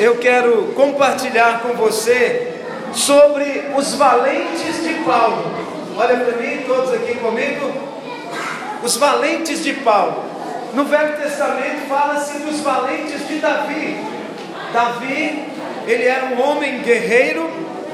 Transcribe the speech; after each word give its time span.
eu 0.00 0.16
quero 0.16 0.72
compartilhar 0.74 1.60
com 1.60 1.74
você 1.74 2.54
sobre 2.94 3.66
os 3.76 3.94
valentes 3.94 4.82
de 4.82 4.94
Paulo. 5.04 5.44
Olha 5.94 6.16
para 6.16 6.38
mim, 6.38 6.62
todos 6.66 6.94
aqui 6.94 7.16
comigo. 7.16 7.70
Os 8.82 8.96
valentes 8.96 9.62
de 9.62 9.74
Paulo. 9.74 10.24
No 10.72 10.84
Velho 10.84 11.18
Testamento 11.18 11.86
fala-se 11.86 12.38
dos 12.38 12.60
valentes 12.60 13.28
de 13.28 13.40
Davi. 13.40 14.02
Davi, 14.72 15.44
ele 15.86 16.04
era 16.04 16.34
um 16.34 16.48
homem 16.48 16.78
guerreiro 16.78 17.50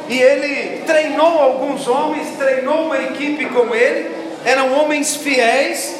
e 0.08 0.16
ele 0.16 0.84
treinou 0.86 1.40
alguns 1.40 1.88
homens, 1.88 2.36
treinou 2.38 2.84
uma 2.84 2.98
equipe 2.98 3.46
com 3.46 3.74
ele. 3.74 4.14
Eram 4.44 4.78
homens 4.78 5.16
fiéis, 5.16 5.96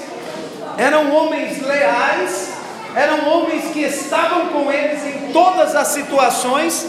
eram 0.78 1.12
homens 1.12 1.60
leais, 1.60 2.55
eram 2.96 3.28
homens 3.28 3.72
que 3.72 3.82
estavam 3.82 4.46
com 4.46 4.72
eles 4.72 5.04
em 5.04 5.30
todas 5.30 5.76
as 5.76 5.88
situações, 5.88 6.86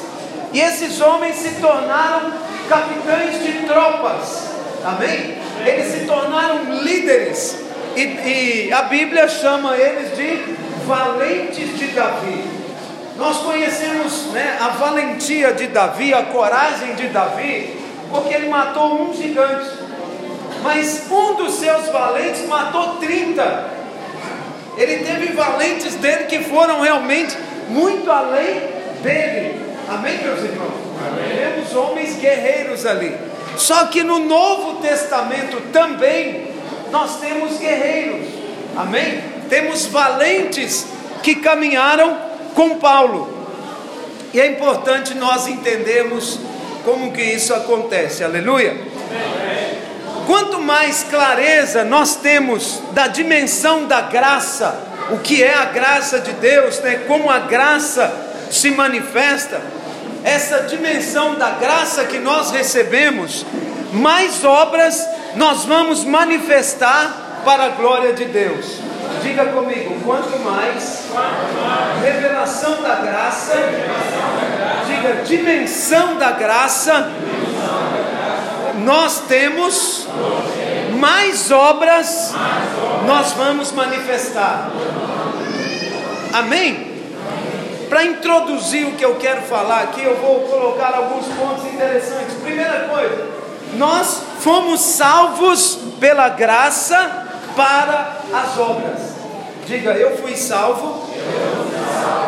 e 0.53 0.61
esses 0.61 1.01
homens 1.01 1.35
se 1.35 1.59
tornaram 1.59 2.31
capitães 2.69 3.43
de 3.43 3.67
tropas, 3.67 4.45
amém? 4.85 5.37
Eles 5.65 5.91
se 5.91 6.05
tornaram 6.05 6.81
líderes, 6.81 7.57
e, 7.93 8.01
e 8.01 8.73
a 8.73 8.83
Bíblia 8.83 9.27
chama 9.27 9.75
eles 9.75 10.15
de 10.15 10.55
valentes 10.85 11.77
de 11.77 11.87
Davi. 11.87 12.45
Nós 13.17 13.39
conhecemos 13.39 14.27
né, 14.27 14.57
a 14.61 14.69
valentia 14.69 15.51
de 15.51 15.67
Davi, 15.67 16.13
a 16.13 16.23
coragem 16.23 16.95
de 16.95 17.09
Davi, 17.09 17.77
porque 18.09 18.33
ele 18.33 18.47
matou 18.47 19.01
um 19.01 19.13
gigante, 19.13 19.71
mas 20.63 21.11
um 21.11 21.33
dos 21.33 21.55
seus 21.55 21.89
valentes 21.89 22.47
matou 22.47 22.95
30. 22.95 23.76
Ele 24.77 25.03
teve 25.03 25.33
valentes 25.33 25.95
dele 25.95 26.25
que 26.25 26.39
foram 26.43 26.81
realmente 26.81 27.35
muito 27.69 28.09
além 28.11 28.61
dele. 29.01 29.59
Amém, 29.89 30.19
meus 30.23 30.39
irmãos? 30.43 30.73
Amém. 31.07 31.37
Temos 31.37 31.75
homens 31.75 32.17
guerreiros 32.17 32.85
ali. 32.85 33.15
Só 33.57 33.85
que 33.87 34.03
no 34.03 34.19
Novo 34.19 34.81
Testamento 34.81 35.59
também 35.73 36.51
nós 36.91 37.19
temos 37.19 37.57
guerreiros. 37.57 38.27
Amém? 38.75 39.23
Temos 39.49 39.87
valentes 39.87 40.85
que 41.23 41.35
caminharam 41.35 42.17
com 42.53 42.77
Paulo. 42.77 43.35
E 44.33 44.39
é 44.39 44.47
importante 44.47 45.15
nós 45.15 45.47
entendermos 45.47 46.39
como 46.83 47.11
que 47.11 47.21
isso 47.21 47.53
acontece. 47.53 48.23
Aleluia. 48.23 48.71
Amém. 48.71 49.66
Quanto 50.27 50.59
mais 50.59 51.03
clareza 51.03 51.85
nós 51.85 52.17
temos 52.17 52.81
da 52.91 53.07
dimensão 53.07 53.85
da 53.85 54.01
graça, 54.01 54.77
o 55.09 55.19
que 55.19 55.41
é 55.41 55.53
a 55.53 55.63
graça 55.67 56.19
de 56.19 56.33
Deus, 56.33 56.81
né? 56.81 57.05
como 57.07 57.31
a 57.31 57.39
graça 57.39 58.13
se 58.51 58.69
manifesta, 58.71 59.61
essa 60.25 60.63
dimensão 60.63 61.35
da 61.35 61.51
graça 61.51 62.03
que 62.03 62.19
nós 62.19 62.51
recebemos, 62.51 63.45
mais 63.93 64.43
obras 64.43 65.07
nós 65.35 65.63
vamos 65.63 66.03
manifestar 66.03 67.41
para 67.45 67.67
a 67.67 67.69
glória 67.69 68.11
de 68.11 68.25
Deus. 68.25 68.79
Diga 69.23 69.45
comigo, 69.45 69.97
quanto 70.03 70.37
mais 70.39 71.03
revelação 72.03 72.81
da 72.81 72.95
graça, 72.95 73.53
diga 74.87 75.23
dimensão 75.23 76.17
da 76.17 76.31
graça 76.31 77.09
nós 78.87 79.23
temos, 79.27 80.07
mais 80.97 81.51
obras 81.51 82.33
nós 83.05 83.33
vamos 83.33 83.73
manifestar. 83.73 84.71
Amém? 86.33 86.95
Para 87.89 88.05
introduzir 88.05 88.87
o 88.87 88.93
que 88.93 89.03
eu 89.03 89.15
quero 89.15 89.41
falar 89.41 89.83
aqui, 89.83 90.01
eu 90.01 90.15
vou 90.15 90.39
colocar 90.41 90.95
alguns 90.95 91.25
pontos 91.35 91.65
interessantes. 91.65 92.35
Primeira 92.41 92.87
coisa, 92.87 93.27
nós 93.73 94.23
fomos 94.39 94.79
salvos 94.79 95.79
pela 95.99 96.29
graça 96.29 97.27
para 97.57 98.19
as 98.33 98.57
obras. 98.57 99.01
Diga, 99.65 99.91
eu 99.91 100.17
fui 100.17 100.37
salvo 100.37 101.09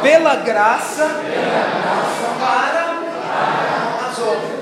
pela 0.02 0.36
graça 0.36 1.10
para 2.38 4.10
as 4.10 4.20
obras. 4.20 4.60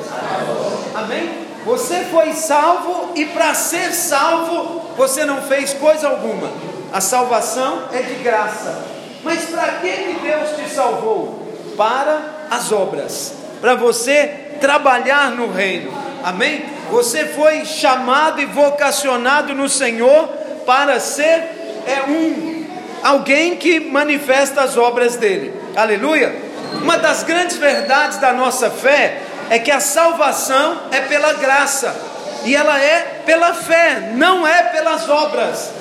Amém? 0.96 1.47
Você 1.68 2.06
foi 2.10 2.32
salvo 2.32 3.12
e 3.14 3.26
para 3.26 3.54
ser 3.54 3.92
salvo 3.92 4.84
você 4.96 5.26
não 5.26 5.42
fez 5.42 5.74
coisa 5.74 6.08
alguma. 6.08 6.50
A 6.94 7.02
salvação 7.02 7.90
é 7.92 8.02
de 8.04 8.24
graça. 8.24 8.86
Mas 9.22 9.50
para 9.50 9.74
que, 9.74 9.92
que 9.92 10.20
Deus 10.22 10.52
te 10.56 10.74
salvou? 10.74 11.46
Para 11.76 12.48
as 12.50 12.72
obras, 12.72 13.34
para 13.60 13.76
você 13.76 14.54
trabalhar 14.62 15.32
no 15.32 15.52
reino. 15.52 15.92
Amém? 16.24 16.64
Você 16.90 17.26
foi 17.26 17.66
chamado 17.66 18.40
e 18.40 18.46
vocacionado 18.46 19.54
no 19.54 19.68
Senhor 19.68 20.30
para 20.66 21.02
ser 21.02 21.84
é 21.86 22.04
um 22.08 22.66
alguém 23.04 23.58
que 23.58 23.82
manifesta 23.82 24.62
as 24.62 24.78
obras 24.78 25.18
dele. 25.18 25.54
Aleluia. 25.76 26.34
Uma 26.82 26.98
das 26.98 27.24
grandes 27.24 27.58
verdades 27.58 28.20
da 28.20 28.32
nossa 28.32 28.70
fé 28.70 29.22
é 29.50 29.60
que 29.60 29.72
a 29.72 29.80
salvação 29.80 30.82
é 30.92 31.02
pela 31.02 31.34
graça 31.34 31.96
e 32.46 32.56
ela 32.56 32.80
é 32.80 33.22
pela 33.26 33.54
fé, 33.54 34.12
não 34.14 34.48
é 34.48 34.64
pelas 34.64 35.10
obras. 35.10 35.72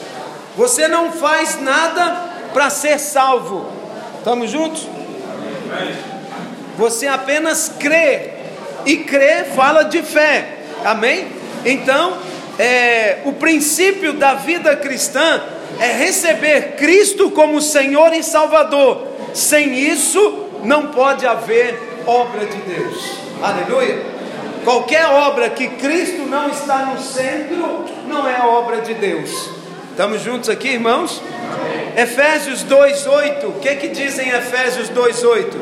Você 0.56 0.88
não 0.88 1.12
faz 1.12 1.60
nada 1.60 2.26
para 2.52 2.70
ser 2.70 2.98
salvo. 2.98 3.70
Estamos 4.18 4.50
juntos? 4.50 4.88
Você 6.76 7.06
apenas 7.06 7.70
crê 7.78 8.30
e 8.84 8.98
crer 8.98 9.46
fala 9.54 9.84
de 9.84 10.02
fé. 10.02 10.56
Amém? 10.84 11.28
Então, 11.64 12.16
é, 12.58 13.18
o 13.24 13.32
princípio 13.32 14.14
da 14.14 14.34
vida 14.34 14.74
cristã 14.76 15.42
é 15.78 15.92
receber 15.92 16.76
Cristo 16.76 17.30
como 17.30 17.60
Senhor 17.60 18.12
e 18.14 18.22
Salvador. 18.22 19.06
Sem 19.34 19.74
isso, 19.74 20.46
não 20.62 20.86
pode 20.88 21.26
haver 21.26 22.02
obra 22.06 22.46
de 22.46 22.56
Deus. 22.58 23.25
Aleluia. 23.42 24.02
Qualquer 24.64 25.06
obra 25.06 25.50
que 25.50 25.68
Cristo 25.68 26.22
não 26.22 26.48
está 26.48 26.86
no 26.86 27.00
centro, 27.00 27.84
não 28.08 28.28
é 28.28 28.40
obra 28.40 28.80
de 28.80 28.94
Deus. 28.94 29.50
Estamos 29.90 30.22
juntos 30.22 30.48
aqui, 30.48 30.68
irmãos? 30.70 31.22
Amém. 31.22 31.92
Efésios 31.96 32.62
2:8. 32.64 33.46
O 33.48 33.60
que 33.60 33.76
que 33.76 33.88
diz 33.88 34.18
em 34.18 34.28
Efésios 34.30 34.88
2:8? 34.88 35.56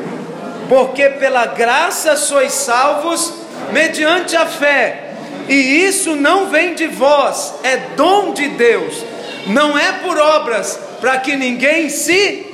Porque 0.67 1.09
pela 1.09 1.45
graça 1.45 2.15
sois 2.15 2.51
salvos 2.53 3.33
mediante 3.71 4.35
a 4.35 4.45
fé. 4.45 5.13
E 5.47 5.85
isso 5.85 6.15
não 6.15 6.47
vem 6.47 6.73
de 6.73 6.87
vós, 6.87 7.53
é 7.63 7.77
dom 7.95 8.33
de 8.33 8.47
Deus. 8.49 9.03
Não 9.47 9.77
é 9.77 9.91
por 10.03 10.17
obras, 10.17 10.79
para 10.99 11.17
que 11.19 11.35
ninguém 11.35 11.89
se 11.89 12.47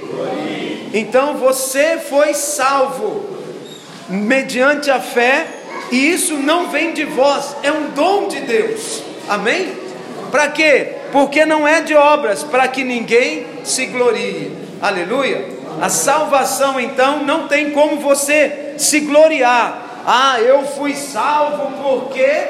Então 0.93 1.35
você 1.37 1.97
foi 2.09 2.33
salvo 2.33 3.30
mediante 4.11 4.91
a 4.91 4.99
fé, 4.99 5.47
e 5.91 6.11
isso 6.11 6.35
não 6.38 6.69
vem 6.69 6.94
de 6.94 7.05
vós, 7.05 7.55
é 7.63 7.72
um 7.72 7.89
dom 7.89 8.27
de 8.27 8.41
Deus. 8.41 9.01
Amém? 9.27 9.73
Para 10.29 10.49
quê? 10.49 10.95
Porque 11.11 11.45
não 11.45 11.67
é 11.67 11.81
de 11.81 11.95
obras, 11.95 12.44
para 12.44 12.67
que 12.67 12.83
ninguém 12.83 13.45
se 13.63 13.88
glorie. 13.88 14.55
Aleluia. 14.81 15.45
A 15.81 15.89
salvação 15.89 16.79
então 16.79 17.23
não 17.23 17.47
tem 17.47 17.72
como 17.72 17.97
você 17.97 18.73
se 18.77 19.01
gloriar. 19.01 20.03
Ah, 20.05 20.39
eu 20.39 20.66
fui 20.66 20.93
salvo 20.95 21.72
porque 21.83 22.47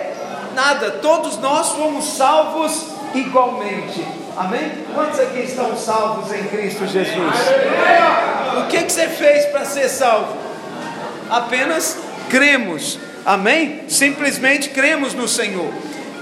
nada, 0.55 0.91
todos 0.91 1.37
nós 1.37 1.69
fomos 1.69 2.05
salvos 2.05 2.87
igualmente. 3.13 4.05
Amém? 4.37 4.71
Quantos 4.93 5.19
aqui 5.19 5.39
estão 5.39 5.75
salvos 5.75 6.31
em 6.33 6.43
Cristo 6.45 6.87
Jesus? 6.87 7.35
O 8.59 8.67
que, 8.67 8.83
que 8.83 8.91
você 8.91 9.07
fez 9.07 9.45
para 9.47 9.65
ser 9.65 9.89
salvo? 9.89 10.50
Apenas 11.31 11.97
cremos. 12.29 12.99
Amém? 13.25 13.83
Simplesmente 13.87 14.69
cremos 14.69 15.13
no 15.13 15.27
Senhor. 15.27 15.73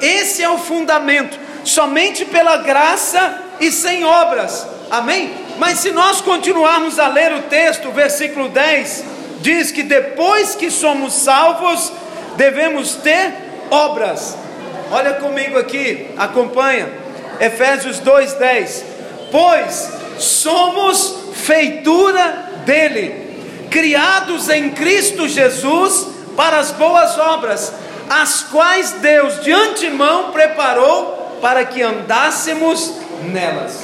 Esse 0.01 0.43
é 0.43 0.49
o 0.49 0.57
fundamento, 0.57 1.37
somente 1.65 2.23
pela 2.23 2.57
graça 2.57 3.43
e 3.59 3.71
sem 3.71 4.05
obras. 4.05 4.65
Amém? 4.89 5.33
Mas 5.57 5.79
se 5.79 5.91
nós 5.91 6.21
continuarmos 6.21 6.99
a 6.99 7.07
ler 7.07 7.33
o 7.33 7.41
texto, 7.43 7.91
versículo 7.91 8.47
10 8.49 9.03
diz 9.41 9.71
que 9.71 9.83
depois 9.83 10.55
que 10.55 10.69
somos 10.69 11.13
salvos, 11.13 11.91
devemos 12.35 12.95
ter 12.95 13.33
obras. 13.71 14.37
Olha 14.91 15.13
comigo 15.13 15.57
aqui, 15.57 16.07
acompanha. 16.17 16.89
Efésios 17.39 17.99
2:10. 17.99 18.83
Pois 19.31 19.89
somos 20.17 21.15
feitura 21.33 22.51
dele 22.65 23.28
criados 23.69 24.49
em 24.49 24.71
Cristo 24.71 25.27
Jesus 25.27 26.07
para 26.35 26.57
as 26.57 26.71
boas 26.71 27.17
obras, 27.17 27.73
as 28.09 28.43
quais 28.43 28.93
Deus 28.93 29.41
de 29.41 29.51
antemão 29.51 30.31
preparou 30.31 31.37
para 31.41 31.65
que 31.65 31.81
andássemos 31.81 32.93
nelas. 33.23 33.81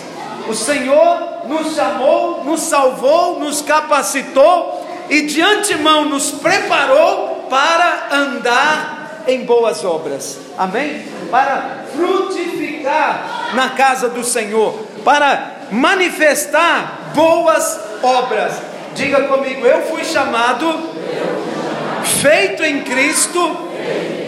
O 0.48 0.54
Senhor 0.54 1.48
nos 1.48 1.76
chamou, 1.76 2.44
nos 2.44 2.62
salvou, 2.62 3.40
nos 3.40 3.62
capacitou 3.62 4.86
e 5.10 5.22
de 5.24 5.42
antemão 5.42 6.06
nos 6.06 6.32
preparou 6.32 7.48
para 7.50 8.08
andar 8.12 9.24
em 9.28 9.44
boas 9.44 9.84
obras. 9.84 10.40
Amém? 10.58 11.06
Para 11.30 11.86
frutificar 11.96 13.52
na 13.54 13.70
casa 13.70 14.10
do 14.10 14.24
Senhor, 14.24 14.74
para 15.04 15.56
manifestar 15.72 17.12
boas 17.14 17.80
obras. 18.04 18.54
Diga 18.96 19.24
comigo, 19.24 19.68
eu 19.68 19.82
fui 19.82 20.06
chamado, 20.06 20.90
feito 22.22 22.64
em 22.64 22.82
Cristo, 22.82 23.40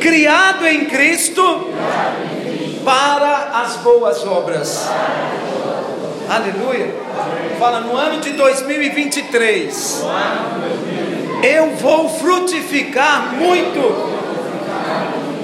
criado 0.01 0.67
em 0.67 0.85
Cristo, 0.85 1.71
para 2.83 3.61
as 3.63 3.77
boas 3.77 4.27
obras. 4.27 4.89
Aleluia. 6.29 6.93
Fala 7.57 7.79
no 7.79 7.95
ano 7.95 8.19
de 8.19 8.31
2023. 8.31 10.03
Eu 11.41 11.71
vou 11.77 12.09
frutificar 12.09 13.35
muito. 13.35 13.79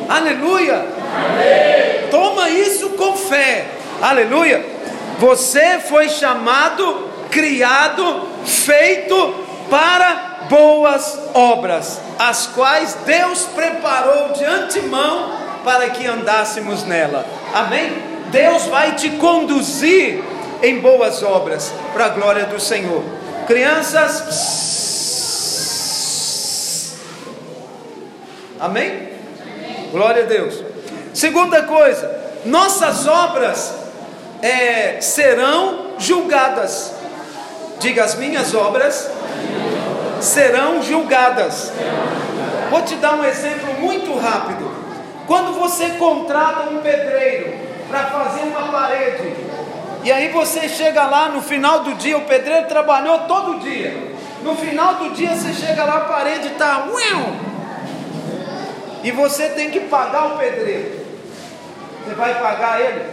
Aleluia. 0.10 0.86
Toma 2.12 2.50
isso 2.50 2.90
com 2.90 3.16
fé. 3.16 3.68
Aleluia. 4.02 4.66
Você 5.18 5.80
foi 5.80 6.10
chamado, 6.10 7.13
criado, 7.34 8.30
feito 8.46 9.46
para 9.70 10.46
boas 10.48 11.20
obras, 11.34 12.00
as 12.20 12.46
quais 12.48 12.96
Deus 13.06 13.46
preparou 13.56 14.34
de 14.34 14.46
antemão 14.46 15.34
para 15.64 15.90
que 15.90 16.06
andássemos 16.06 16.84
nela. 16.84 17.26
Amém? 17.54 17.92
Deus 18.30 18.66
vai 18.68 18.96
te 18.96 19.10
conduzir 19.12 20.24
em 20.62 20.80
boas 20.80 21.24
obras, 21.24 21.74
para 21.92 22.06
a 22.06 22.10
glória 22.10 22.46
do 22.46 22.60
Senhor. 22.60 23.04
Crianças, 23.48 24.24
amém? 28.60 29.10
Glória 29.92 30.24
a 30.24 30.26
Deus. 30.26 30.64
Segunda 31.14 31.64
coisa, 31.64 32.16
nossas 32.46 33.08
obras 33.08 33.74
é, 34.42 35.02
serão 35.02 35.94
julgadas. 35.98 37.03
Diga, 37.84 38.06
as 38.06 38.16
minhas 38.16 38.56
obras 38.56 39.12
serão 40.22 40.82
julgadas. 40.82 41.70
Vou 42.70 42.82
te 42.82 42.96
dar 42.96 43.16
um 43.16 43.26
exemplo 43.26 43.74
muito 43.74 44.18
rápido. 44.18 44.72
Quando 45.28 45.60
você 45.60 45.90
contrata 46.00 46.70
um 46.70 46.78
pedreiro 46.80 47.60
para 47.90 48.06
fazer 48.06 48.44
uma 48.44 48.72
parede, 48.72 49.36
e 50.02 50.10
aí 50.10 50.30
você 50.30 50.70
chega 50.70 51.06
lá 51.06 51.28
no 51.28 51.42
final 51.42 51.82
do 51.82 51.96
dia, 51.96 52.18
o 52.18 52.22
pedreiro 52.22 52.68
trabalhou 52.68 53.20
todo 53.28 53.60
dia. 53.60 54.14
No 54.44 54.56
final 54.56 54.96
do 54.96 55.10
dia 55.10 55.36
você 55.36 55.52
chega 55.52 55.84
lá, 55.84 55.98
a 55.98 56.02
parede 56.06 56.48
está. 56.48 56.88
E 59.04 59.12
você 59.12 59.50
tem 59.50 59.70
que 59.70 59.82
pagar 59.82 60.36
o 60.36 60.38
pedreiro. 60.38 61.06
Você 62.06 62.16
vai 62.16 62.34
pagar 62.36 62.80
ele? 62.80 63.04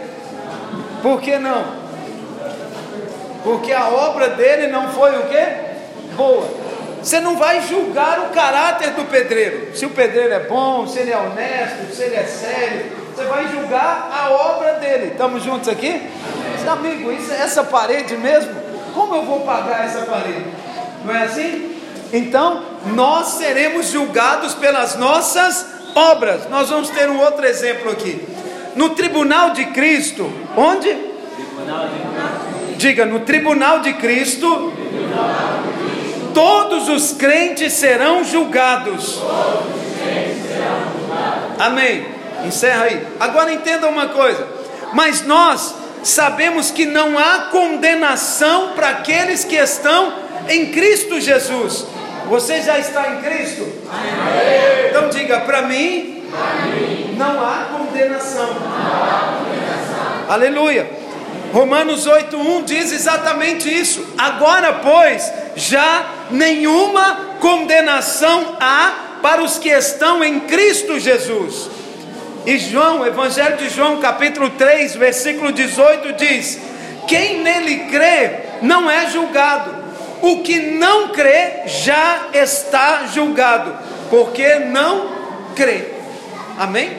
Por 1.01 1.19
que 1.19 1.37
não? 1.37 1.80
Porque 3.43 3.71
a 3.71 3.89
obra 3.89 4.29
dele 4.29 4.67
não 4.67 4.89
foi 4.91 5.17
o 5.17 5.23
quê? 5.23 5.45
Boa. 6.15 6.47
Você 7.01 7.19
não 7.19 7.35
vai 7.35 7.61
julgar 7.61 8.19
o 8.19 8.29
caráter 8.29 8.91
do 8.91 9.05
pedreiro. 9.05 9.75
Se 9.75 9.85
o 9.85 9.89
pedreiro 9.89 10.33
é 10.33 10.39
bom, 10.41 10.85
se 10.85 10.99
ele 10.99 11.11
é 11.11 11.17
honesto, 11.17 11.95
se 11.95 12.03
ele 12.03 12.15
é 12.15 12.23
sério. 12.23 12.85
Você 13.15 13.25
vai 13.25 13.47
julgar 13.47 14.09
a 14.11 14.31
obra 14.31 14.73
dele. 14.73 15.07
Estamos 15.07 15.43
juntos 15.43 15.67
aqui? 15.67 16.01
Amigo, 16.67 17.11
isso, 17.11 17.33
essa 17.33 17.63
parede 17.63 18.15
mesmo, 18.15 18.53
como 18.93 19.15
eu 19.15 19.23
vou 19.23 19.41
pagar 19.41 19.85
essa 19.85 20.05
parede? 20.05 20.45
Não 21.03 21.13
é 21.13 21.23
assim? 21.23 21.75
Então, 22.13 22.63
nós 22.93 23.29
seremos 23.29 23.87
julgados 23.87 24.53
pelas 24.53 24.95
nossas 24.95 25.65
obras. 25.95 26.47
Nós 26.49 26.69
vamos 26.69 26.89
ter 26.89 27.09
um 27.09 27.19
outro 27.19 27.45
exemplo 27.45 27.91
aqui. 27.91 28.27
No 28.75 28.91
tribunal 28.91 29.51
de 29.51 29.65
Cristo, 29.65 30.31
onde? 30.55 30.89
Diga, 32.81 33.05
no 33.05 33.19
tribunal 33.19 33.81
de 33.81 33.93
Cristo, 33.93 34.73
todos 36.33 36.89
os 36.89 37.11
crentes 37.11 37.73
serão 37.73 38.23
julgados. 38.23 39.21
Amém. 41.59 42.03
Encerra 42.43 42.85
aí. 42.85 43.05
Agora 43.19 43.53
entenda 43.53 43.87
uma 43.87 44.07
coisa. 44.07 44.47
Mas 44.93 45.23
nós 45.27 45.75
sabemos 46.01 46.71
que 46.71 46.87
não 46.87 47.19
há 47.19 47.49
condenação 47.51 48.69
para 48.69 48.89
aqueles 48.89 49.43
que 49.45 49.57
estão 49.57 50.13
em 50.49 50.71
Cristo 50.71 51.21
Jesus. 51.21 51.85
Você 52.29 52.63
já 52.63 52.79
está 52.79 53.09
em 53.09 53.21
Cristo? 53.21 53.61
Amém. 53.91 54.89
Então 54.89 55.07
diga 55.09 55.41
para 55.41 55.61
mim, 55.61 56.23
não 57.15 57.45
há 57.45 57.67
condenação. 57.77 58.55
Não 58.55 59.03
há 59.03 59.37
condenação. 59.37 60.25
Aleluia. 60.27 61.00
Romanos 61.51 62.07
8:1 62.07 62.63
diz 62.63 62.91
exatamente 62.91 63.69
isso. 63.69 64.05
Agora, 64.17 64.73
pois, 64.73 65.31
já 65.55 66.05
nenhuma 66.31 67.37
condenação 67.39 68.55
há 68.59 69.19
para 69.21 69.43
os 69.43 69.57
que 69.57 69.69
estão 69.69 70.23
em 70.23 70.41
Cristo 70.41 70.99
Jesus. 70.99 71.69
E 72.45 72.57
João, 72.57 73.05
Evangelho 73.05 73.57
de 73.57 73.69
João, 73.69 73.97
capítulo 73.97 74.49
3, 74.51 74.95
versículo 74.95 75.51
18 75.51 76.13
diz: 76.13 76.59
Quem 77.07 77.41
nele 77.41 77.87
crê 77.91 78.31
não 78.61 78.89
é 78.89 79.09
julgado, 79.09 79.75
o 80.21 80.41
que 80.41 80.59
não 80.59 81.09
crê 81.09 81.63
já 81.67 82.29
está 82.33 83.07
julgado, 83.13 83.77
porque 84.09 84.55
não 84.55 85.11
crê. 85.55 85.89
Amém? 86.57 86.97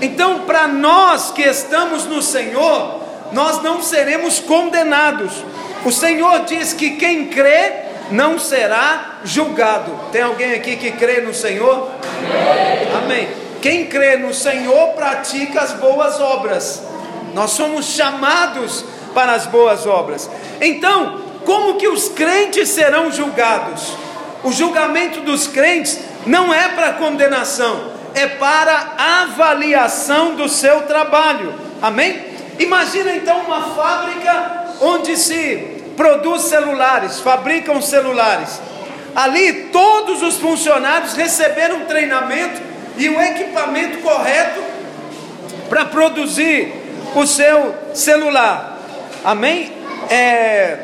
Então, 0.00 0.40
para 0.40 0.66
nós 0.66 1.30
que 1.30 1.42
estamos 1.42 2.04
no 2.06 2.20
Senhor, 2.20 3.01
nós 3.32 3.62
não 3.62 3.82
seremos 3.82 4.38
condenados. 4.38 5.44
O 5.84 5.90
Senhor 5.90 6.44
diz 6.44 6.72
que 6.72 6.90
quem 6.90 7.26
crê 7.26 7.72
não 8.10 8.38
será 8.38 9.20
julgado. 9.24 9.92
Tem 10.12 10.22
alguém 10.22 10.54
aqui 10.54 10.76
que 10.76 10.92
crê 10.92 11.20
no 11.20 11.34
Senhor? 11.34 11.90
Amém. 13.02 13.28
Quem 13.60 13.86
crê 13.86 14.16
no 14.16 14.34
Senhor 14.34 14.88
pratica 14.88 15.60
as 15.60 15.72
boas 15.72 16.20
obras. 16.20 16.82
Nós 17.34 17.52
somos 17.52 17.86
chamados 17.86 18.84
para 19.14 19.32
as 19.32 19.46
boas 19.46 19.86
obras. 19.86 20.28
Então, 20.60 21.20
como 21.44 21.74
que 21.74 21.88
os 21.88 22.08
crentes 22.08 22.68
serão 22.68 23.10
julgados? 23.10 23.94
O 24.44 24.52
julgamento 24.52 25.20
dos 25.20 25.46
crentes 25.46 25.98
não 26.26 26.52
é 26.52 26.68
para 26.68 26.94
condenação, 26.94 27.92
é 28.14 28.26
para 28.26 28.94
avaliação 29.22 30.34
do 30.34 30.48
seu 30.48 30.82
trabalho. 30.82 31.54
Amém? 31.80 32.31
Imagina 32.58 33.14
então 33.14 33.38
uma 33.40 33.74
fábrica 33.74 34.64
onde 34.80 35.16
se 35.16 35.82
produz 35.96 36.42
celulares, 36.42 37.20
fabricam 37.20 37.80
celulares. 37.80 38.60
Ali 39.14 39.64
todos 39.64 40.22
os 40.22 40.36
funcionários 40.36 41.14
receberam 41.14 41.84
treinamento 41.84 42.60
e 42.96 43.08
o 43.08 43.20
equipamento 43.20 43.98
correto 43.98 44.62
para 45.68 45.84
produzir 45.84 46.72
o 47.14 47.26
seu 47.26 47.74
celular. 47.94 48.78
Amém? 49.24 49.72
É, 50.10 50.78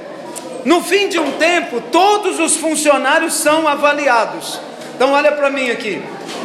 no 0.64 0.82
fim 0.82 1.08
de 1.08 1.18
um 1.18 1.32
tempo, 1.32 1.80
todos 1.92 2.38
os 2.38 2.56
funcionários 2.56 3.34
são 3.34 3.66
avaliados. 3.66 4.60
Então, 4.94 5.12
olha 5.12 5.32
para 5.32 5.50
mim 5.50 5.70
aqui. 5.70 6.02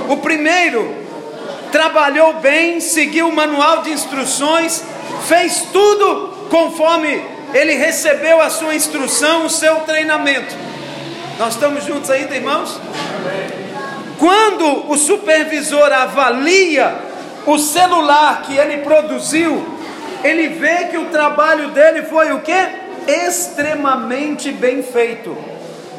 O 0.07 0.17
primeiro 0.17 0.95
trabalhou 1.71 2.33
bem, 2.35 2.79
seguiu 2.79 3.27
o 3.27 3.35
manual 3.35 3.81
de 3.81 3.91
instruções, 3.91 4.83
fez 5.27 5.67
tudo 5.71 6.47
conforme 6.49 7.23
ele 7.53 7.73
recebeu 7.75 8.41
a 8.41 8.49
sua 8.49 8.75
instrução, 8.75 9.45
o 9.45 9.49
seu 9.49 9.77
treinamento. 9.81 10.55
Nós 11.37 11.53
estamos 11.53 11.83
juntos 11.85 12.09
ainda, 12.09 12.35
irmãos? 12.35 12.79
Quando 14.17 14.91
o 14.91 14.97
supervisor 14.97 15.91
avalia 15.91 16.95
o 17.45 17.57
celular 17.57 18.43
que 18.43 18.55
ele 18.55 18.77
produziu, 18.77 19.65
ele 20.23 20.49
vê 20.49 20.85
que 20.85 20.97
o 20.97 21.05
trabalho 21.05 21.69
dele 21.69 22.03
foi 22.03 22.31
o 22.31 22.39
que? 22.41 22.53
Extremamente 23.07 24.51
bem 24.51 24.81
feito. 24.81 25.35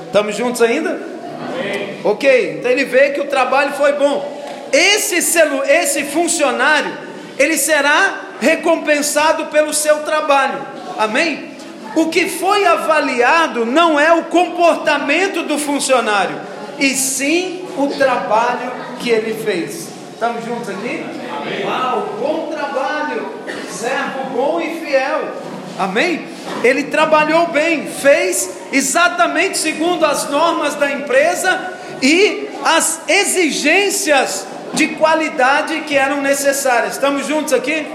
Estamos 0.07 0.37
juntos 0.37 0.63
ainda? 0.63 0.91
Amém. 0.91 2.01
Ok, 2.05 2.57
então 2.59 2.71
ele 2.71 2.85
vê 2.85 3.11
que 3.11 3.21
o 3.21 3.27
trabalho 3.27 3.73
foi 3.73 3.93
bom. 3.93 4.43
Esse, 4.73 5.21
celu, 5.21 5.63
esse 5.65 6.05
funcionário, 6.05 6.97
ele 7.39 7.59
será 7.59 8.21
recompensado 8.45 9.47
pelo 9.47 9.73
seu 9.73 10.01
trabalho. 10.01 10.61
Amém? 10.99 11.55
O 11.97 12.09
que 12.09 12.29
foi 12.29 12.67
avaliado 12.67 13.65
não 13.65 13.99
é 13.99 14.13
o 14.13 14.25
comportamento 14.25 15.43
do 15.45 15.59
funcionário, 15.59 16.37
e 16.79 16.91
sim 16.91 17.65
o 17.79 17.87
trabalho 17.89 18.71
que 19.01 19.09
ele 19.11 19.43
fez. 19.43 19.89
Estamos 20.13 20.45
juntos 20.45 20.69
aqui? 20.69 21.05
Amém. 21.37 21.65
Uau, 21.65 22.17
bom 22.21 22.53
trabalho, 22.53 23.31
servo 23.71 24.31
bom 24.35 24.61
e 24.61 24.81
fiel. 24.81 25.35
Amém? 25.79 26.27
Ele 26.63 26.85
trabalhou 26.85 27.49
bem, 27.49 27.87
fez 27.87 28.51
exatamente 28.73 29.59
segundo 29.59 30.05
as 30.05 30.29
normas 30.29 30.75
da 30.75 30.93
empresa 30.93 31.73
e 32.03 32.49
as 32.65 33.01
exigências 33.09 34.47
de 34.75 34.89
qualidade 34.89 35.81
que 35.83 35.97
eram 35.97 36.21
necessárias. 36.21 36.95
Estamos 36.95 37.27
juntos 37.27 37.53
aqui? 37.53 37.87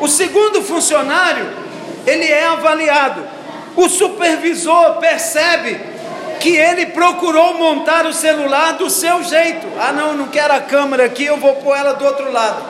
O 0.00 0.08
segundo 0.08 0.62
funcionário, 0.62 1.50
ele 2.06 2.24
é 2.24 2.46
avaliado. 2.46 3.22
O 3.76 3.88
supervisor 3.88 4.96
percebe 4.96 5.80
que 6.38 6.54
ele 6.54 6.86
procurou 6.86 7.54
montar 7.54 8.06
o 8.06 8.12
celular 8.12 8.74
do 8.74 8.90
seu 8.90 9.22
jeito. 9.22 9.66
Ah, 9.78 9.92
não, 9.92 10.14
não 10.14 10.28
quero 10.28 10.52
a 10.52 10.60
câmera 10.60 11.06
aqui, 11.06 11.24
eu 11.24 11.38
vou 11.38 11.54
pôr 11.56 11.74
ela 11.76 11.94
do 11.94 12.04
outro 12.04 12.30
lado. 12.30 12.62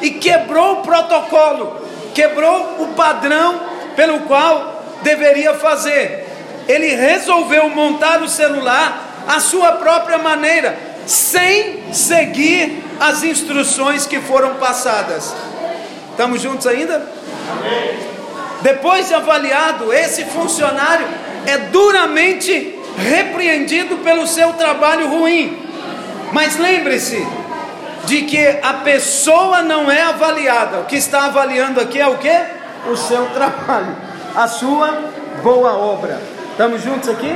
E 0.00 0.12
quebrou 0.12 0.74
o 0.74 0.82
protocolo, 0.82 1.84
quebrou 2.14 2.76
o 2.78 2.88
padrão 2.94 3.60
pelo 3.96 4.20
qual 4.20 4.84
deveria 5.02 5.54
fazer. 5.54 6.26
Ele 6.68 6.94
resolveu 6.94 7.68
montar 7.70 8.22
o 8.22 8.28
celular 8.28 9.24
à 9.26 9.40
sua 9.40 9.72
própria 9.72 10.18
maneira, 10.18 10.78
sem 11.08 11.90
seguir 11.90 12.84
as 13.00 13.22
instruções 13.22 14.06
que 14.06 14.20
foram 14.20 14.56
passadas. 14.56 15.34
Estamos 16.10 16.42
juntos 16.42 16.66
ainda? 16.66 16.96
Amém. 17.50 17.98
Depois 18.60 19.08
de 19.08 19.14
avaliado, 19.14 19.90
esse 19.90 20.26
funcionário 20.26 21.06
é 21.46 21.56
duramente 21.58 22.78
repreendido 22.98 23.96
pelo 23.98 24.26
seu 24.26 24.52
trabalho 24.52 25.08
ruim. 25.08 25.66
Mas 26.30 26.58
lembre-se 26.58 27.26
de 28.04 28.22
que 28.22 28.46
a 28.62 28.74
pessoa 28.74 29.62
não 29.62 29.90
é 29.90 30.02
avaliada. 30.02 30.80
O 30.80 30.84
que 30.84 30.96
está 30.96 31.24
avaliando 31.24 31.80
aqui 31.80 31.98
é 31.98 32.06
o 32.06 32.18
que? 32.18 32.36
O 32.90 32.96
seu 32.96 33.26
trabalho, 33.30 33.96
a 34.36 34.46
sua 34.46 35.10
boa 35.42 35.74
obra. 35.74 36.20
Estamos 36.50 36.82
juntos 36.82 37.08
aqui? 37.08 37.34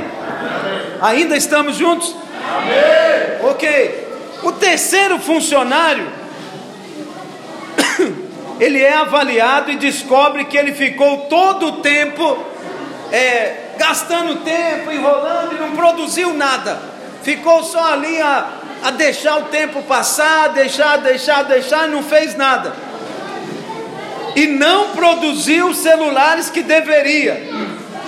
Ainda 1.01 1.35
estamos 1.35 1.75
juntos? 1.75 2.15
Amém. 2.47 3.49
Ok. 3.49 4.07
O 4.43 4.51
terceiro 4.51 5.19
funcionário 5.19 6.07
ele 8.59 8.81
é 8.81 8.93
avaliado 8.93 9.71
e 9.71 9.77
descobre 9.77 10.45
que 10.45 10.57
ele 10.57 10.73
ficou 10.73 11.25
todo 11.29 11.67
o 11.67 11.71
tempo 11.81 12.37
é, 13.11 13.75
gastando 13.77 14.37
tempo, 14.37 14.91
enrolando 14.91 15.55
e 15.55 15.59
não 15.59 15.71
produziu 15.75 16.33
nada. 16.33 16.81
Ficou 17.21 17.63
só 17.63 17.93
ali 17.93 18.19
a, 18.21 18.47
a 18.83 18.91
deixar 18.91 19.37
o 19.37 19.43
tempo 19.43 19.81
passar, 19.83 20.49
deixar, 20.49 20.97
deixar, 20.97 21.43
deixar 21.43 21.87
e 21.87 21.91
não 21.91 22.03
fez 22.03 22.35
nada. 22.35 22.73
E 24.35 24.47
não 24.47 24.89
produziu 24.89 25.69
os 25.69 25.77
celulares 25.77 26.49
que 26.49 26.63
deveria. 26.63 27.41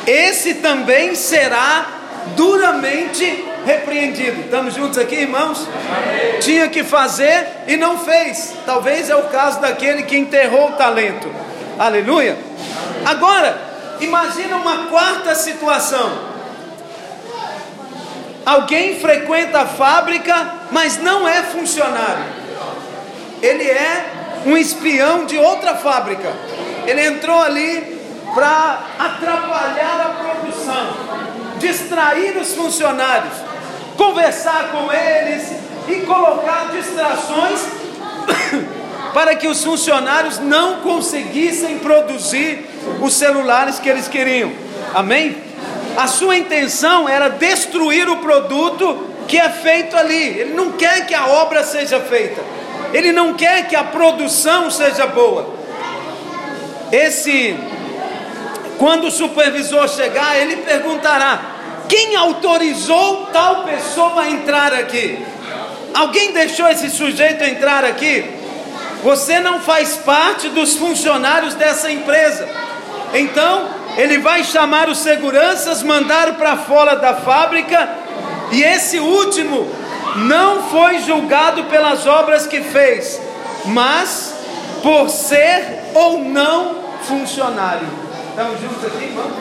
Esse 0.06 0.56
também 0.56 1.16
será 1.16 1.95
duramente 2.36 3.46
repreendido. 3.66 4.42
Estamos 4.42 4.74
juntos 4.74 4.98
aqui, 4.98 5.16
irmãos? 5.16 5.68
Amém. 5.68 6.40
Tinha 6.40 6.68
que 6.70 6.84
fazer 6.84 7.48
e 7.68 7.76
não 7.76 7.98
fez. 7.98 8.54
Talvez 8.66 9.10
é 9.10 9.16
o 9.16 9.24
caso 9.24 9.60
daquele 9.60 10.04
que 10.04 10.18
enterrou 10.18 10.70
o 10.70 10.74
talento. 10.74 11.32
Aleluia. 11.78 12.38
Agora, 13.06 13.58
imagina 14.00 14.56
uma 14.56 14.88
quarta 14.88 15.36
situação. 15.36 16.36
Alguém 18.46 19.00
frequenta 19.00 19.62
a 19.62 19.66
fábrica, 19.66 20.54
mas 20.72 21.02
não 21.02 21.28
é 21.28 21.42
funcionário. 21.44 22.26
Ele 23.42 23.64
é 23.64 24.06
um 24.46 24.56
espião 24.56 25.26
de 25.26 25.38
outra 25.38 25.76
fábrica. 25.76 26.32
Ele 26.86 27.04
entrou 27.06 27.42
ali 27.42 27.96
para 28.36 28.80
atrapalhar 29.00 30.02
a 30.02 30.10
produção, 30.24 30.98
distrair 31.60 32.38
os 32.38 32.54
funcionários 32.54 33.34
conversar 33.98 34.72
com 34.72 34.92
eles 34.92 35.52
e 35.88 36.06
colocar 36.06 36.72
distrações 36.72 37.60
para 39.14 39.36
que 39.36 39.48
os 39.48 39.64
funcionários 39.64 40.40
não 40.40 40.82
conseguissem 40.82 41.80
produzir 41.80 42.66
os 43.02 43.14
celulares 43.14 43.80
que 43.80 43.90
eles 43.90 44.08
queriam. 44.08 44.52
Amém? 44.94 45.38
A 45.98 46.08
sua 46.08 46.38
intenção 46.38 47.08
era 47.08 47.30
destruir 47.30 48.10
o 48.10 48.18
produto 48.18 49.10
que 49.28 49.38
é 49.38 49.50
feito 49.50 49.96
ali. 49.96 50.40
Ele 50.40 50.54
não 50.54 50.74
quer 50.74 51.06
que 51.06 51.16
a 51.16 51.28
obra 51.28 51.64
seja 51.64 52.00
feita. 52.00 52.42
Ele 52.94 53.12
não 53.12 53.34
quer 53.34 53.68
que 53.68 53.76
a 53.76 53.84
produção 53.84 54.70
seja 54.70 55.08
boa. 55.08 55.56
Esse 56.92 57.58
quando 58.78 59.08
o 59.08 59.12
supervisor 59.12 59.88
chegar, 59.88 60.38
ele 60.38 60.58
perguntará: 60.58 61.40
quem 61.88 62.16
autorizou 62.16 63.28
tal 63.32 63.64
pessoa 63.64 64.22
a 64.22 64.30
entrar 64.30 64.74
aqui? 64.74 65.24
Alguém 65.94 66.34
deixou 66.34 66.68
esse 66.68 66.90
sujeito 66.90 67.44
entrar 67.44 67.86
aqui? 67.86 68.26
Você 69.04 69.40
não 69.40 69.60
faz 69.60 69.96
parte 69.98 70.50
dos 70.50 70.76
funcionários 70.76 71.54
dessa 71.54 71.92
empresa. 71.92 72.50
Então, 73.14 73.70
ele 73.98 74.18
vai 74.18 74.44
chamar 74.44 74.90
os 74.90 74.98
seguranças, 74.98 75.84
mandar 75.84 76.34
para 76.34 76.58
fora 76.58 76.96
da 76.96 77.14
fábrica, 77.14 77.88
e 78.52 78.62
esse 78.62 79.00
último 79.00 79.70
não 80.18 80.64
foi 80.64 81.00
julgado 81.00 81.66
pelas 81.66 82.06
obras 82.06 82.48
que 82.48 82.62
fez, 82.62 83.22
mas 83.66 84.36
por 84.82 85.10
ser 85.10 85.92
ou 85.94 86.20
não 86.20 86.76
funcionário. 87.04 88.05
Estamos 88.38 88.60
juntos 88.60 88.84
aqui, 88.84 89.06
irmão? 89.06 89.32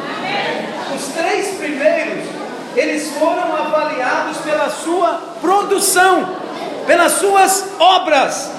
Os 0.95 1.09
três 1.09 1.57
primeiros 1.57 2.29
eles 2.77 3.11
foram 3.19 3.57
avaliados 3.57 4.37
pela 4.37 4.71
sua 4.71 5.21
produção, 5.41 6.37
pelas 6.87 7.11
suas 7.15 7.73
obras. 7.81 8.53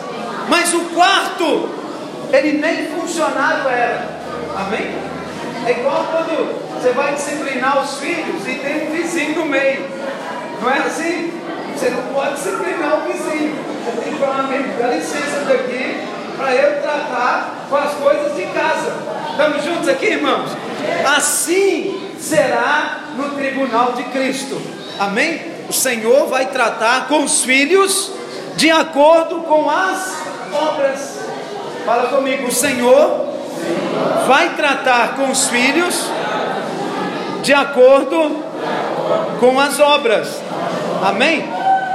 Mas 0.49 0.73
o 0.73 0.81
quarto, 0.93 1.69
ele 2.33 2.57
nem 2.57 2.85
funcionário 2.87 3.69
era. 3.69 4.09
Amém? 4.57 4.97
É 5.67 5.71
igual 5.71 6.05
quando 6.11 6.81
você 6.81 6.89
vai 6.89 7.13
disciplinar 7.13 7.81
os 7.81 7.97
filhos 7.99 8.45
e 8.45 8.55
tem 8.55 8.89
um 8.89 8.91
vizinho 8.91 9.39
no 9.39 9.45
meio. 9.45 9.85
Não 10.61 10.69
é 10.69 10.79
assim? 10.79 11.31
Você 11.73 11.91
não 11.91 12.13
pode 12.13 12.35
disciplinar 12.35 12.97
o 12.97 13.09
vizinho. 13.09 13.55
Você 13.85 14.01
tem 14.01 14.13
que 14.13 14.19
falar, 14.19 14.39
amigo, 14.39 14.67
dá 14.81 14.87
licença 14.87 15.45
daqui 15.47 16.14
para 16.37 16.55
eu 16.55 16.81
tratar 16.81 17.67
com 17.69 17.75
as 17.75 17.93
coisas 17.93 18.35
de 18.35 18.45
casa. 18.47 18.93
Estamos 19.31 19.63
juntos 19.63 19.87
aqui, 19.87 20.05
irmãos? 20.05 20.51
Assim 21.15 22.11
será 22.19 22.99
no 23.15 23.31
tribunal 23.31 23.93
de 23.93 24.03
Cristo. 24.05 24.61
Amém? 24.99 25.55
O 25.67 25.73
Senhor 25.73 26.27
vai 26.27 26.47
tratar 26.47 27.07
com 27.07 27.23
os 27.23 27.43
filhos 27.43 28.11
de 28.55 28.69
acordo 28.71 29.41
com 29.41 29.69
as 29.69 30.15
obras. 30.53 31.19
Fala 31.85 32.07
comigo, 32.09 32.47
o 32.47 32.51
Senhor 32.51 33.33
vai 34.27 34.55
tratar 34.55 35.15
com 35.15 35.29
os 35.29 35.47
filhos 35.49 36.05
de 37.41 37.53
acordo 37.53 38.43
com 39.39 39.59
as 39.59 39.79
obras. 39.79 40.41
Amém? 41.03 41.45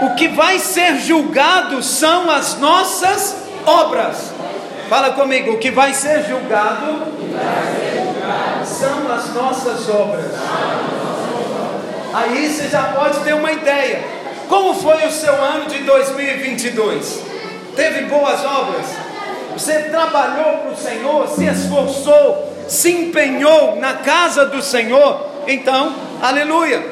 O 0.02 0.14
que 0.14 0.28
vai 0.28 0.58
ser 0.58 0.96
julgado 0.98 1.82
são 1.82 2.30
as 2.30 2.58
nossas 2.58 3.39
obras. 3.66 4.32
Fala 4.88 5.12
comigo, 5.12 5.52
o 5.52 5.58
que 5.58 5.70
vai 5.70 5.94
ser 5.94 6.24
julgado 6.24 7.06
são 8.64 9.12
as 9.12 9.32
nossas 9.34 9.88
obras. 9.88 10.32
Aí 12.12 12.48
você 12.48 12.68
já 12.68 12.82
pode 12.84 13.20
ter 13.20 13.34
uma 13.34 13.52
ideia. 13.52 14.02
Como 14.48 14.74
foi 14.74 15.06
o 15.06 15.12
seu 15.12 15.32
ano 15.32 15.66
de 15.66 15.78
2022? 15.84 17.20
Teve 17.76 18.06
boas 18.06 18.44
obras? 18.44 18.86
Você 19.52 19.74
trabalhou 19.84 20.58
para 20.58 20.72
o 20.72 20.76
Senhor, 20.76 21.28
se 21.28 21.44
esforçou, 21.44 22.52
se 22.66 22.90
empenhou 22.90 23.76
na 23.76 23.94
casa 23.94 24.46
do 24.46 24.60
Senhor? 24.60 25.24
Então, 25.46 25.94
aleluia. 26.20 26.84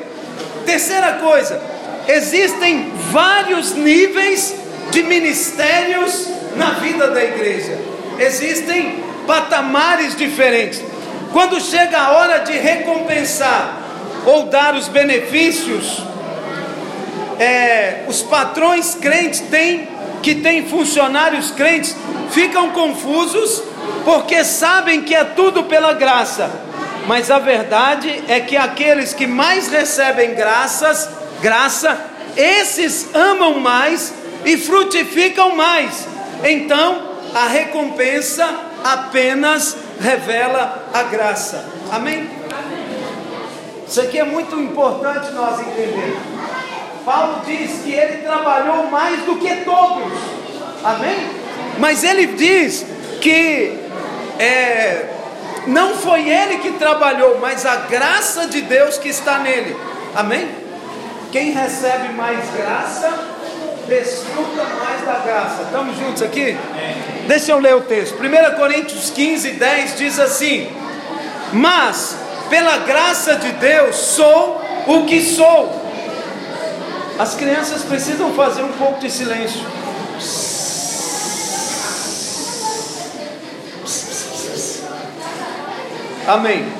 Terceira 0.64 1.14
coisa, 1.14 1.60
existem 2.06 2.92
vários 3.10 3.74
níveis 3.74 4.54
de 4.90 5.02
ministérios 5.02 6.28
na 6.58 6.70
vida 6.72 7.08
da 7.08 7.24
igreja. 7.24 7.78
Existem 8.18 9.02
patamares 9.26 10.16
diferentes. 10.16 10.82
Quando 11.32 11.60
chega 11.60 11.98
a 11.98 12.10
hora 12.12 12.38
de 12.38 12.52
recompensar 12.52 13.78
ou 14.26 14.46
dar 14.46 14.74
os 14.74 14.88
benefícios, 14.88 16.02
é, 17.38 18.04
os 18.08 18.22
patrões 18.22 18.94
crentes 18.94 19.40
têm, 19.40 19.88
que 20.22 20.34
têm 20.34 20.66
funcionários 20.66 21.50
crentes, 21.52 21.94
ficam 22.30 22.70
confusos 22.70 23.62
porque 24.04 24.42
sabem 24.42 25.02
que 25.02 25.14
é 25.14 25.24
tudo 25.24 25.64
pela 25.64 25.92
graça. 25.92 26.50
Mas 27.06 27.30
a 27.30 27.38
verdade 27.38 28.22
é 28.28 28.40
que 28.40 28.56
aqueles 28.56 29.14
que 29.14 29.26
mais 29.26 29.68
recebem 29.68 30.34
graças, 30.34 31.08
graça, 31.40 31.98
esses 32.36 33.14
amam 33.14 33.60
mais 33.60 34.12
e 34.44 34.56
frutificam 34.56 35.54
mais. 35.54 36.06
Então, 36.44 37.08
a 37.34 37.46
recompensa 37.46 38.48
apenas 38.84 39.76
revela 40.00 40.88
a 40.92 41.02
graça. 41.04 41.64
Amém? 41.90 42.28
Isso 43.86 44.00
aqui 44.00 44.18
é 44.18 44.24
muito 44.24 44.54
importante 44.60 45.32
nós 45.32 45.60
entendermos. 45.60 46.18
Paulo 47.04 47.40
diz 47.46 47.82
que 47.82 47.92
ele 47.92 48.18
trabalhou 48.18 48.90
mais 48.90 49.22
do 49.22 49.36
que 49.36 49.48
todos, 49.64 50.12
amém? 50.84 51.30
Mas 51.78 52.04
ele 52.04 52.26
diz 52.26 52.84
que 53.22 53.78
é, 54.38 55.08
não 55.66 55.94
foi 55.94 56.28
ele 56.28 56.58
que 56.58 56.72
trabalhou, 56.72 57.38
mas 57.40 57.64
a 57.64 57.76
graça 57.76 58.46
de 58.46 58.60
Deus 58.60 58.98
que 58.98 59.08
está 59.08 59.38
nele, 59.38 59.74
amém? 60.14 60.48
Quem 61.32 61.52
recebe 61.52 62.12
mais 62.12 62.38
graça, 62.50 63.10
desfruta 63.88 64.64
mais 64.78 65.00
da 65.04 65.18
graça. 65.24 65.62
Estamos 65.62 65.96
juntos 65.96 66.22
aqui? 66.22 66.56
Deixa 67.26 67.52
eu 67.52 67.58
ler 67.58 67.74
o 67.74 67.80
texto. 67.80 68.16
1 68.16 68.56
Coríntios 68.56 69.10
15, 69.10 69.52
10 69.52 69.96
diz 69.96 70.18
assim: 70.18 70.70
Mas 71.52 72.16
pela 72.50 72.78
graça 72.78 73.36
de 73.36 73.52
Deus 73.52 73.96
sou 73.96 74.62
o 74.86 75.04
que 75.06 75.20
sou. 75.20 75.88
As 77.18 77.34
crianças 77.34 77.82
precisam 77.82 78.32
fazer 78.34 78.62
um 78.62 78.72
pouco 78.72 79.00
de 79.00 79.10
silêncio. 79.10 79.60
Amém. 86.26 86.72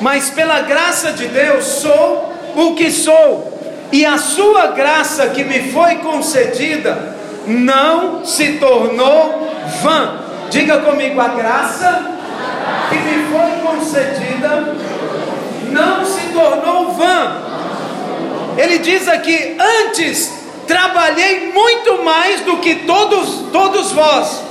Mas 0.00 0.28
pela 0.30 0.60
graça 0.60 1.12
de 1.12 1.26
Deus 1.28 1.64
sou 1.64 2.32
o 2.54 2.74
que 2.74 2.90
sou 2.90 3.55
e 3.92 4.04
a 4.04 4.18
sua 4.18 4.68
graça 4.68 5.28
que 5.28 5.44
me 5.44 5.70
foi 5.70 5.96
concedida 5.96 7.16
não 7.46 8.24
se 8.24 8.54
tornou 8.54 9.52
vã. 9.82 10.20
Diga 10.50 10.78
comigo, 10.78 11.20
a 11.20 11.28
graça 11.28 12.12
que 12.88 12.96
me 12.96 13.26
foi 13.30 13.70
concedida 13.70 14.74
não 15.70 16.04
se 16.04 16.20
tornou 16.32 16.92
vã. 16.92 17.42
Ele 18.56 18.78
diz 18.78 19.06
aqui: 19.08 19.56
antes 19.58 20.32
trabalhei 20.66 21.52
muito 21.52 22.02
mais 22.02 22.40
do 22.40 22.56
que 22.58 22.74
todos, 22.86 23.50
todos 23.52 23.92
vós, 23.92 24.42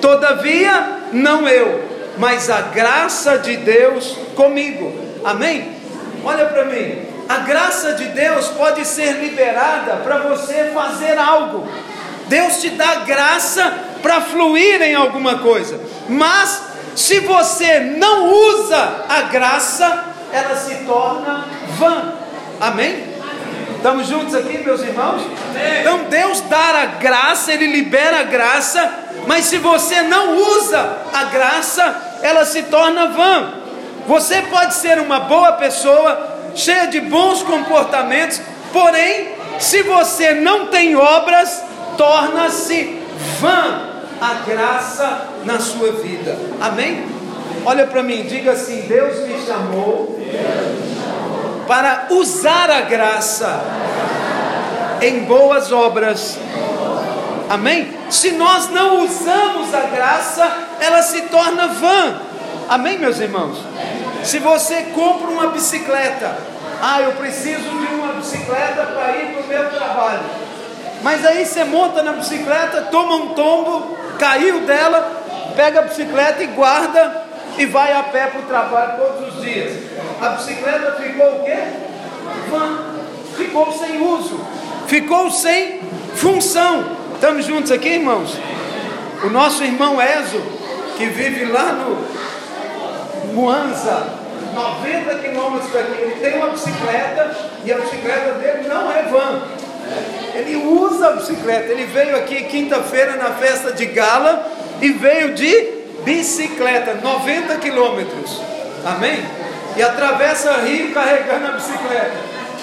todavia 0.00 0.98
não 1.12 1.48
eu, 1.48 1.84
mas 2.18 2.50
a 2.50 2.62
graça 2.62 3.38
de 3.38 3.56
Deus 3.56 4.16
comigo. 4.34 4.92
Amém? 5.24 5.76
Olha 6.24 6.46
para 6.46 6.64
mim. 6.64 7.09
A 7.30 7.36
graça 7.44 7.92
de 7.92 8.06
Deus 8.06 8.48
pode 8.48 8.84
ser 8.84 9.12
liberada 9.12 9.98
para 10.02 10.18
você 10.18 10.72
fazer 10.74 11.16
algo. 11.16 11.64
Deus 12.26 12.56
te 12.56 12.70
dá 12.70 12.96
graça 13.06 13.72
para 14.02 14.20
fluir 14.20 14.82
em 14.82 14.96
alguma 14.96 15.38
coisa. 15.38 15.80
Mas 16.08 16.60
se 16.96 17.20
você 17.20 17.78
não 17.78 18.32
usa 18.32 19.04
a 19.08 19.22
graça, 19.22 20.06
ela 20.32 20.56
se 20.56 20.74
torna 20.84 21.46
vã. 21.78 22.14
Amém? 22.60 23.04
Estamos 23.76 24.08
juntos 24.08 24.34
aqui, 24.34 24.58
meus 24.58 24.80
irmãos? 24.80 25.22
Então 25.80 26.06
Deus 26.10 26.40
dá 26.40 26.82
a 26.82 26.86
graça, 26.86 27.52
Ele 27.52 27.68
libera 27.68 28.22
a 28.22 28.24
graça, 28.24 28.92
mas 29.28 29.44
se 29.44 29.56
você 29.58 30.02
não 30.02 30.36
usa 30.36 30.98
a 31.12 31.24
graça, 31.26 32.18
ela 32.22 32.44
se 32.44 32.64
torna 32.64 33.06
vã. 33.06 33.54
Você 34.08 34.42
pode 34.42 34.74
ser 34.74 34.98
uma 34.98 35.20
boa 35.20 35.52
pessoa, 35.52 36.29
cheia 36.54 36.86
de 36.86 37.00
bons 37.00 37.42
comportamentos, 37.42 38.40
porém, 38.72 39.28
se 39.58 39.82
você 39.82 40.34
não 40.34 40.66
tem 40.66 40.96
obras, 40.96 41.62
torna-se 41.96 42.98
vã 43.38 43.90
a 44.20 44.34
graça 44.46 45.28
na 45.44 45.58
sua 45.58 45.92
vida. 45.92 46.36
Amém? 46.60 47.06
Olha 47.64 47.86
para 47.86 48.02
mim, 48.02 48.22
diga 48.22 48.52
assim: 48.52 48.82
Deus 48.82 49.26
me 49.26 49.38
chamou 49.46 50.18
para 51.66 52.06
usar 52.10 52.70
a 52.70 52.80
graça 52.82 53.62
em 55.00 55.20
boas 55.20 55.70
obras. 55.70 56.38
Amém? 57.48 57.88
Se 58.10 58.32
nós 58.32 58.70
não 58.70 59.04
usamos 59.04 59.74
a 59.74 59.82
graça, 59.82 60.50
ela 60.80 61.02
se 61.02 61.22
torna 61.22 61.68
vã. 61.68 62.20
Amém, 62.68 62.98
meus 62.98 63.18
irmãos? 63.18 63.58
Se 64.24 64.38
você 64.38 64.82
compra 64.94 65.28
uma 65.28 65.48
bicicleta, 65.48 66.36
ah, 66.82 67.00
eu 67.00 67.12
preciso 67.12 67.62
de 67.62 67.94
uma 67.94 68.14
bicicleta 68.14 68.86
para 68.86 69.16
ir 69.16 69.34
para 69.34 69.42
o 69.42 69.46
meu 69.46 69.70
trabalho. 69.70 70.22
Mas 71.02 71.24
aí 71.24 71.44
você 71.44 71.64
monta 71.64 72.02
na 72.02 72.12
bicicleta, 72.12 72.82
toma 72.90 73.16
um 73.16 73.28
tombo, 73.28 73.96
caiu 74.18 74.60
dela, 74.60 75.22
pega 75.56 75.80
a 75.80 75.82
bicicleta 75.82 76.42
e 76.42 76.46
guarda 76.48 77.24
e 77.56 77.66
vai 77.66 77.92
a 77.92 78.02
pé 78.02 78.26
para 78.26 78.40
o 78.40 78.44
trabalho 78.44 78.98
todos 78.98 79.34
os 79.34 79.42
dias. 79.42 79.72
A 80.20 80.30
bicicleta 80.30 80.92
ficou 80.92 81.26
o 81.26 81.44
quê? 81.44 81.58
Ficou 83.36 83.72
sem 83.72 84.00
uso, 84.02 84.40
ficou 84.86 85.30
sem 85.30 85.80
função. 86.14 86.84
Estamos 87.14 87.46
juntos 87.46 87.70
aqui, 87.70 87.88
irmãos? 87.88 88.36
O 89.24 89.30
nosso 89.30 89.62
irmão 89.64 90.00
Ezo, 90.00 90.40
que 90.96 91.06
vive 91.06 91.46
lá 91.46 91.72
no 91.72 92.19
Muanza, 93.32 94.06
90 94.54 95.14
quilômetros 95.16 95.72
daqui, 95.72 96.00
ele 96.00 96.20
tem 96.20 96.36
uma 96.36 96.48
bicicleta 96.48 97.36
e 97.64 97.72
a 97.72 97.78
bicicleta 97.78 98.32
dele 98.32 98.68
não 98.68 98.90
é 98.90 99.02
van. 99.02 99.42
Ele 100.34 100.56
usa 100.56 101.08
a 101.08 101.12
bicicleta. 101.12 101.72
Ele 101.72 101.84
veio 101.86 102.16
aqui 102.16 102.44
quinta-feira 102.44 103.16
na 103.16 103.30
festa 103.30 103.72
de 103.72 103.86
gala 103.86 104.46
e 104.80 104.90
veio 104.90 105.34
de 105.34 105.80
bicicleta, 106.04 106.94
90 107.02 107.56
quilômetros. 107.56 108.40
Amém? 108.84 109.22
E 109.76 109.82
atravessa 109.82 110.52
rio 110.58 110.92
carregando 110.92 111.46
a 111.48 111.50
bicicleta. 111.52 112.16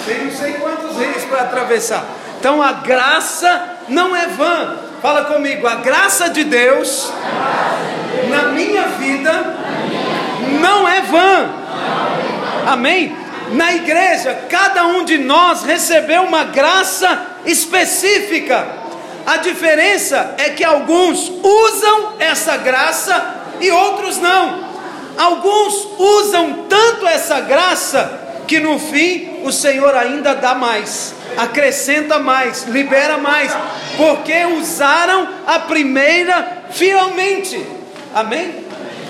Tem 0.05 0.25
não 0.25 0.31
sei 0.31 0.53
quantos 0.53 0.97
rios 0.97 1.23
para 1.25 1.41
atravessar. 1.41 2.05
Então 2.39 2.61
a 2.61 2.73
graça 2.73 3.77
não 3.89 4.15
é 4.15 4.27
vã. 4.27 4.77
Fala 5.01 5.25
comigo, 5.25 5.67
a 5.67 5.75
graça 5.75 6.29
de 6.29 6.43
Deus 6.43 7.11
na 8.29 8.43
minha 8.49 8.83
vida 8.83 9.31
não 10.61 10.87
é 10.87 11.01
vã. 11.01 11.49
Amém? 12.67 13.15
Na 13.51 13.73
igreja, 13.73 14.45
cada 14.49 14.85
um 14.87 15.05
de 15.05 15.17
nós 15.17 15.63
recebeu 15.63 16.23
uma 16.23 16.43
graça 16.43 17.37
específica. 17.45 18.67
A 19.25 19.37
diferença 19.37 20.35
é 20.37 20.49
que 20.49 20.63
alguns 20.63 21.31
usam 21.43 22.13
essa 22.19 22.57
graça 22.57 23.35
e 23.59 23.71
outros 23.71 24.17
não. 24.17 24.67
Alguns 25.17 25.87
usam 25.97 26.65
tanto 26.69 27.07
essa 27.07 27.39
graça 27.41 28.27
que 28.47 28.59
no 28.59 28.79
fim 28.79 29.41
o 29.43 29.51
Senhor 29.51 29.95
ainda 29.95 30.33
dá 30.35 30.55
mais, 30.55 31.13
acrescenta 31.37 32.19
mais, 32.19 32.65
libera 32.67 33.17
mais, 33.17 33.51
porque 33.97 34.45
usaram 34.45 35.27
a 35.45 35.59
primeira 35.59 36.63
fielmente. 36.71 37.61
Amém? 38.13 38.66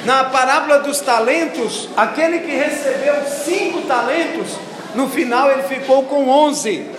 Na 0.07 0.23
parábola 0.23 0.79
dos 0.79 1.01
talentos, 1.01 1.89
aquele 1.97 2.39
que 2.39 2.55
recebeu 2.55 3.25
cinco 3.25 3.81
talentos, 3.81 4.57
no 4.95 5.09
final 5.09 5.51
ele 5.51 5.63
ficou 5.63 6.03
com 6.03 6.29
onze. 6.29 6.89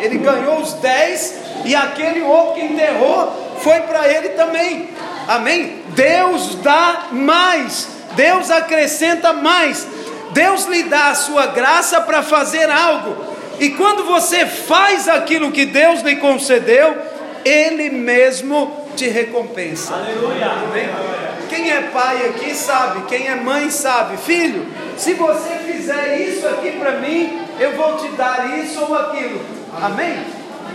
Ele 0.00 0.16
ganhou 0.16 0.58
os 0.60 0.72
dez 0.72 1.34
e 1.66 1.74
aquele 1.74 2.22
outro 2.22 2.54
que 2.54 2.64
enterrou 2.64 3.30
foi 3.58 3.80
para 3.80 4.08
ele 4.08 4.30
também. 4.30 4.88
Amém? 5.28 5.82
Deus 5.88 6.54
dá 6.54 7.08
mais, 7.12 7.86
Deus 8.16 8.50
acrescenta 8.50 9.34
mais. 9.34 9.86
Deus 10.30 10.64
lhe 10.64 10.84
dá 10.84 11.10
a 11.10 11.14
sua 11.14 11.48
graça 11.48 12.00
para 12.00 12.22
fazer 12.22 12.70
algo. 12.70 13.26
E 13.60 13.68
quando 13.68 14.04
você 14.04 14.46
faz 14.46 15.06
aquilo 15.06 15.52
que 15.52 15.66
Deus 15.66 16.00
lhe 16.00 16.16
concedeu, 16.16 16.96
Ele 17.44 17.90
mesmo 17.90 18.88
te 18.96 19.06
recompensa. 19.06 19.92
Aleluia. 19.92 20.46
Amém? 20.46 21.31
Quem 21.52 21.70
é 21.70 21.82
pai 21.92 22.16
aqui 22.30 22.54
sabe, 22.54 23.02
quem 23.02 23.28
é 23.28 23.36
mãe 23.36 23.68
sabe. 23.68 24.16
Filho, 24.16 24.66
se 24.96 25.12
você 25.12 25.50
fizer 25.66 26.18
isso 26.20 26.48
aqui 26.48 26.72
para 26.72 26.92
mim, 26.92 27.42
eu 27.60 27.76
vou 27.76 27.98
te 27.98 28.08
dar 28.12 28.58
isso 28.58 28.80
ou 28.80 28.94
aquilo. 28.94 29.38
Amém? 29.82 30.24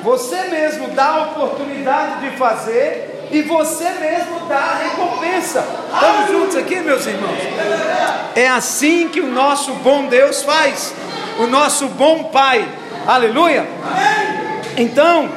Você 0.03 0.35
mesmo 0.43 0.89
dá 0.89 1.07
a 1.07 1.23
oportunidade 1.23 2.29
de 2.29 2.37
fazer 2.37 3.27
e 3.31 3.41
você 3.41 3.89
mesmo 3.89 4.41
dá 4.47 4.55
a 4.55 4.75
recompensa. 4.75 5.65
Estamos 5.91 6.29
juntos 6.29 6.55
aqui, 6.55 6.75
meus 6.75 7.07
irmãos? 7.07 7.39
É 8.35 8.47
assim 8.47 9.09
que 9.09 9.19
o 9.19 9.31
nosso 9.31 9.73
bom 9.73 10.05
Deus 10.05 10.43
faz, 10.43 10.93
o 11.39 11.47
nosso 11.47 11.87
bom 11.87 12.25
Pai. 12.25 12.63
Aleluia. 13.07 13.65
Então, 14.77 15.27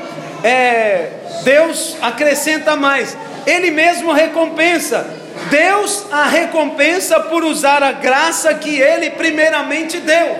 é, 0.45 1.13
Deus 1.45 1.97
acrescenta 2.03 2.77
mais, 2.77 3.17
Ele 3.47 3.71
mesmo 3.71 4.13
recompensa. 4.13 5.20
Deus 5.49 6.05
a 6.11 6.25
recompensa 6.25 7.21
por 7.21 7.45
usar 7.45 7.83
a 7.83 7.93
graça 7.93 8.53
que 8.55 8.79
ele 8.79 9.11
primeiramente 9.11 9.99
deu. 9.99 10.37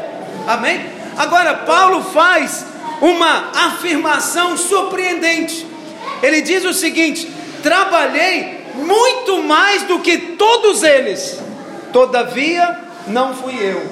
Amém? 0.47 0.85
Agora, 1.17 1.55
Paulo 1.55 2.03
faz 2.03 2.65
uma 3.01 3.51
afirmação 3.55 4.57
surpreendente. 4.57 5.67
Ele 6.23 6.43
diz 6.43 6.65
o 6.65 6.73
seguinte: 6.73 7.31
trabalhei 7.63 8.61
muito 8.75 9.43
mais 9.43 9.83
do 9.85 10.01
que 10.01 10.17
todos 10.19 10.83
eles, 10.83 11.41
todavia 11.93 12.79
não 13.07 13.35
fui 13.35 13.55
eu, 13.55 13.83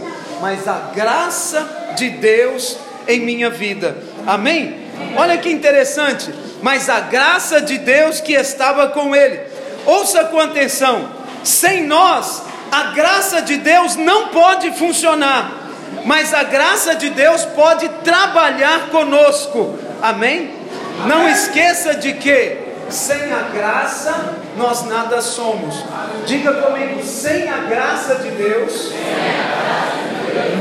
mas 0.40 0.68
a 0.68 0.90
graça 0.94 1.94
de 1.96 2.10
Deus 2.10 2.76
em 3.06 3.20
minha 3.20 3.50
vida. 3.50 3.96
Amém? 4.26 4.86
Olha 5.16 5.38
que 5.38 5.50
interessante, 5.50 6.32
mas 6.62 6.88
a 6.88 7.00
graça 7.00 7.60
de 7.60 7.78
Deus 7.78 8.20
que 8.20 8.34
estava 8.34 8.88
com 8.88 9.14
ele. 9.14 9.40
Ouça 9.88 10.24
com 10.24 10.38
atenção: 10.38 11.08
sem 11.42 11.84
nós, 11.84 12.42
a 12.70 12.82
graça 12.92 13.40
de 13.40 13.56
Deus 13.56 13.96
não 13.96 14.28
pode 14.28 14.70
funcionar, 14.72 15.50
mas 16.04 16.34
a 16.34 16.42
graça 16.42 16.94
de 16.94 17.08
Deus 17.08 17.46
pode 17.46 17.88
trabalhar 18.04 18.90
conosco. 18.90 19.78
Amém? 20.02 20.54
Não 21.06 21.26
esqueça 21.26 21.94
de 21.94 22.12
que 22.12 22.58
sem 22.90 23.32
a 23.32 23.48
graça 23.54 24.34
nós 24.58 24.84
nada 24.86 25.22
somos. 25.22 25.82
Diga 26.26 26.52
comigo, 26.52 27.02
sem 27.02 27.48
a 27.48 27.56
graça 27.56 28.16
de 28.16 28.30
Deus, 28.32 28.92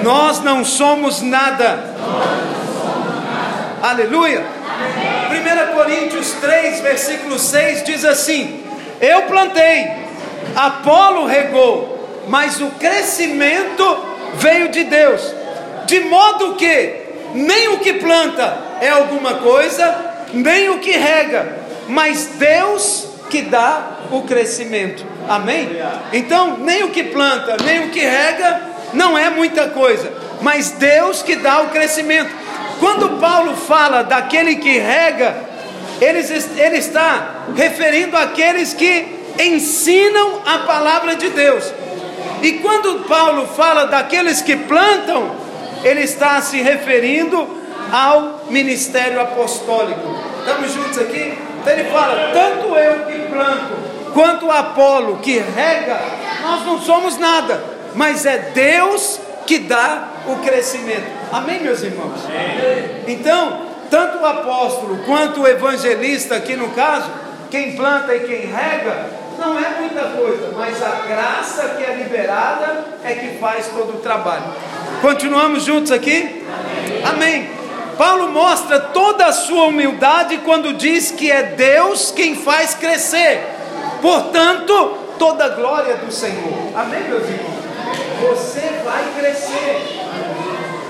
nós 0.03 0.41
não 0.41 0.63
somos 0.63 1.21
nada. 1.21 1.83
Aleluia. 3.83 4.41
1 5.31 5.75
Coríntios 5.75 6.31
3, 6.39 6.79
versículo 6.79 7.37
6 7.37 7.83
diz 7.83 8.05
assim: 8.05 8.66
Eu 8.99 9.23
plantei, 9.23 9.91
Apolo 10.55 11.25
regou, 11.25 12.25
mas 12.27 12.59
o 12.59 12.67
crescimento 12.71 14.05
veio 14.35 14.69
de 14.69 14.83
Deus, 14.83 15.33
de 15.85 15.99
modo 16.01 16.55
que 16.55 17.07
nem 17.33 17.69
o 17.69 17.79
que 17.79 17.93
planta 17.93 18.57
é 18.81 18.89
alguma 18.89 19.35
coisa, 19.35 20.15
nem 20.33 20.69
o 20.69 20.79
que 20.79 20.91
rega, 20.91 21.57
mas 21.87 22.25
Deus 22.37 23.07
que 23.29 23.41
dá 23.43 23.97
o 24.11 24.21
crescimento. 24.23 25.05
Amém? 25.27 25.69
Então, 26.13 26.57
nem 26.57 26.83
o 26.83 26.89
que 26.89 27.03
planta, 27.03 27.57
nem 27.63 27.85
o 27.85 27.89
que 27.89 27.99
rega, 27.99 28.61
não 28.93 29.17
é 29.17 29.29
muita 29.29 29.67
coisa, 29.69 30.11
mas 30.41 30.71
Deus 30.71 31.21
que 31.21 31.35
dá 31.35 31.61
o 31.61 31.69
crescimento. 31.69 32.31
Quando 32.79 33.19
Paulo 33.19 33.55
fala 33.55 34.03
daquele 34.03 34.55
que 34.55 34.77
rega, 34.77 35.46
ele, 35.99 36.19
ele 36.57 36.77
está 36.77 37.45
referindo 37.55 38.15
àqueles 38.15 38.73
que 38.73 39.17
ensinam 39.39 40.41
a 40.45 40.59
palavra 40.59 41.15
de 41.15 41.29
Deus. 41.29 41.73
E 42.41 42.53
quando 42.53 43.05
Paulo 43.07 43.47
fala 43.47 43.85
daqueles 43.85 44.41
que 44.41 44.55
plantam, 44.55 45.35
ele 45.83 46.01
está 46.01 46.41
se 46.41 46.61
referindo 46.61 47.57
ao 47.91 48.45
ministério 48.49 49.19
apostólico. 49.19 50.15
Estamos 50.39 50.71
juntos 50.71 50.97
aqui? 50.99 51.37
Então 51.61 51.73
ele 51.73 51.89
fala: 51.89 52.31
tanto 52.31 52.75
eu 52.75 53.05
que 53.05 53.29
planto, 53.29 53.73
quanto 54.13 54.51
Apolo 54.51 55.17
que 55.17 55.39
rega, 55.39 55.99
nós 56.41 56.65
não 56.65 56.81
somos 56.81 57.17
nada, 57.17 57.63
mas 57.95 58.25
é 58.25 58.37
Deus 58.53 59.19
que 59.45 59.59
dá 59.59 60.09
o 60.27 60.35
crescimento. 60.37 61.05
Amém, 61.31 61.61
meus 61.61 61.81
irmãos? 61.81 62.19
Então, 63.07 63.66
tanto 63.89 64.19
o 64.19 64.25
apóstolo 64.25 64.97
quanto 65.05 65.41
o 65.41 65.47
evangelista, 65.47 66.35
aqui 66.35 66.55
no 66.55 66.69
caso, 66.69 67.09
quem 67.49 67.75
planta 67.75 68.15
e 68.15 68.19
quem 68.21 68.47
rega, 68.47 69.05
não 69.37 69.57
é 69.57 69.69
muita 69.79 70.01
coisa, 70.01 70.51
mas 70.57 70.81
a 70.81 71.03
graça 71.07 71.75
que 71.77 71.83
é 71.83 71.95
liberada 71.95 72.85
é 73.03 73.13
que 73.13 73.37
faz 73.37 73.67
todo 73.67 73.97
o 73.97 73.99
trabalho. 73.99 74.45
Continuamos 75.01 75.63
juntos 75.63 75.91
aqui? 75.91 76.43
Amém. 77.03 77.03
Amém. 77.05 77.57
Paulo 77.97 78.31
mostra 78.31 78.79
toda 78.79 79.25
a 79.25 79.33
sua 79.33 79.65
humildade 79.65 80.37
quando 80.45 80.73
diz 80.73 81.11
que 81.11 81.31
é 81.31 81.43
Deus 81.43 82.11
quem 82.11 82.35
faz 82.35 82.75
crescer, 82.75 83.43
portanto, 84.01 84.97
toda 85.17 85.45
a 85.45 85.49
glória 85.49 85.95
do 85.97 86.11
Senhor. 86.11 86.71
Amém, 86.75 87.03
meus 87.03 87.23
irmãos? 87.23 87.57
Você 88.21 88.81
vai 88.83 89.03
crescer. 89.17 90.06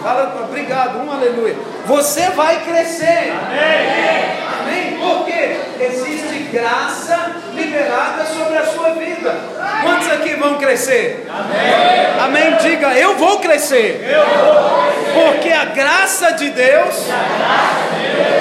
Fala, 0.01 0.45
obrigado, 0.47 0.99
um 0.99 1.11
aleluia. 1.11 1.55
Você 1.85 2.29
vai 2.31 2.63
crescer. 2.63 3.31
Amém. 3.31 4.47
Amém. 4.59 4.97
Porque 4.99 5.83
existe 5.83 6.49
graça 6.51 7.35
liberada 7.53 8.25
sobre 8.25 8.57
a 8.57 8.65
sua 8.65 8.91
vida. 8.91 9.35
Quantos 9.83 10.11
aqui 10.11 10.35
vão 10.35 10.57
crescer? 10.57 11.27
Amém. 11.29 12.45
Amém. 12.45 12.57
Diga, 12.57 12.93
eu 12.93 13.15
vou 13.15 13.39
crescer. 13.39 14.07
Eu 14.09 14.25
vou 14.25 14.83
crescer. 14.83 14.97
Porque 15.13 15.49
a 15.51 15.65
graça 15.65 16.31
de 16.33 16.49
Deus, 16.49 17.05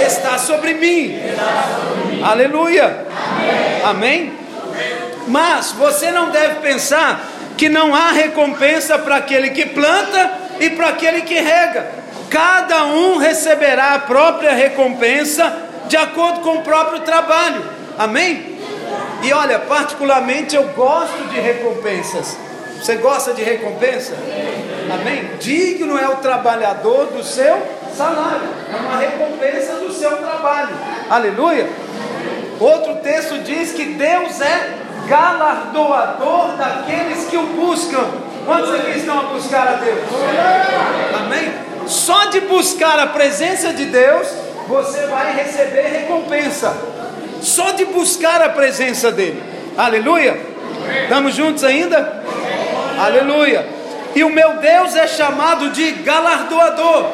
está 0.06 0.38
sobre 0.38 0.74
mim. 0.74 1.18
Aleluia. 2.22 3.06
Amém. 3.84 4.32
Mas 5.28 5.72
você 5.72 6.10
não 6.10 6.30
deve 6.30 6.56
pensar 6.56 7.20
que 7.56 7.68
não 7.68 7.94
há 7.94 8.12
recompensa 8.12 8.98
para 8.98 9.16
aquele 9.16 9.50
que 9.50 9.66
planta 9.66 10.45
e 10.60 10.70
para 10.70 10.88
aquele 10.88 11.22
que 11.22 11.34
rega. 11.34 11.86
Cada 12.30 12.86
um 12.86 13.18
receberá 13.18 13.94
a 13.94 13.98
própria 14.00 14.52
recompensa 14.52 15.52
de 15.86 15.96
acordo 15.96 16.40
com 16.40 16.56
o 16.56 16.62
próprio 16.62 17.00
trabalho. 17.00 17.62
Amém? 17.98 18.58
E 19.22 19.32
olha, 19.32 19.58
particularmente 19.60 20.54
eu 20.54 20.64
gosto 20.68 21.28
de 21.30 21.40
recompensas. 21.40 22.36
Você 22.78 22.96
gosta 22.96 23.32
de 23.32 23.42
recompensa? 23.42 24.14
Amém? 24.92 25.30
Digno 25.40 25.98
é 25.98 26.08
o 26.08 26.16
trabalhador 26.16 27.06
do 27.06 27.22
seu 27.22 27.56
salário. 27.96 28.48
É 28.72 28.76
uma 28.76 28.98
recompensa 28.98 29.74
do 29.76 29.92
seu 29.92 30.16
trabalho. 30.18 30.74
Aleluia. 31.08 31.68
Outro 32.60 32.96
texto 32.96 33.38
diz 33.42 33.72
que 33.72 33.84
Deus 33.84 34.40
é 34.40 34.74
galardoador 35.08 36.56
daqueles 36.56 37.26
que 37.28 37.36
o 37.36 37.46
buscam. 37.46 38.04
Quantos 38.46 38.72
aqui 38.76 38.98
estão 38.98 39.18
a 39.18 39.22
buscar 39.24 39.66
a 39.66 39.72
Deus? 39.72 40.04
Amém? 41.18 41.52
Só 41.88 42.26
de 42.26 42.40
buscar 42.42 42.98
a 43.00 43.08
presença 43.08 43.72
de 43.72 43.86
Deus, 43.86 44.28
você 44.68 45.06
vai 45.06 45.34
receber 45.34 45.82
recompensa. 45.82 46.72
Só 47.42 47.72
de 47.72 47.84
buscar 47.86 48.40
a 48.40 48.48
presença 48.50 49.10
dEle. 49.10 49.42
Aleluia. 49.76 50.40
Estamos 51.02 51.34
juntos 51.34 51.64
ainda? 51.64 52.22
Aleluia. 52.98 53.66
E 54.14 54.22
o 54.22 54.30
meu 54.30 54.58
Deus 54.58 54.94
é 54.94 55.08
chamado 55.08 55.70
de 55.70 55.90
galardoador. 55.90 57.04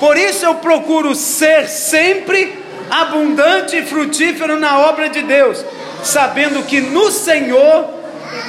Por 0.00 0.16
isso 0.16 0.44
eu 0.44 0.56
procuro 0.56 1.14
ser 1.14 1.68
sempre 1.68 2.58
abundante 2.90 3.76
e 3.76 3.86
frutífero 3.86 4.58
na 4.58 4.80
obra 4.80 5.08
de 5.08 5.22
Deus, 5.22 5.64
sabendo 6.02 6.64
que 6.66 6.80
no 6.80 7.10
Senhor 7.12 7.88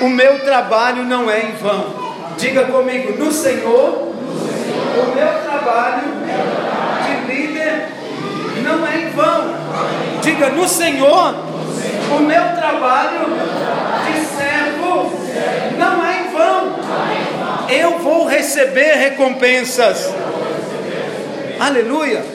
o 0.01 0.09
meu 0.09 0.39
trabalho 0.39 1.03
não 1.03 1.29
é 1.29 1.41
em 1.41 1.51
vão. 1.53 2.10
Diga 2.41 2.63
comigo, 2.63 3.23
no 3.23 3.31
Senhor, 3.31 3.99
o 4.01 5.15
meu 5.15 5.43
trabalho 5.43 6.07
de 7.05 7.31
líder 7.31 7.87
não 8.63 8.87
é 8.87 8.97
em 8.97 9.09
vão. 9.11 9.55
Diga, 10.23 10.49
no 10.49 10.67
Senhor, 10.67 11.35
o 12.09 12.19
meu 12.19 12.41
trabalho 12.55 13.27
de 14.07 14.25
servo 14.25 15.11
não 15.77 16.03
é 16.03 16.21
em 16.21 16.31
vão. 16.31 16.79
Eu 17.69 17.99
vou 17.99 18.25
receber 18.25 18.95
recompensas. 18.95 20.11
Aleluia. 21.59 22.25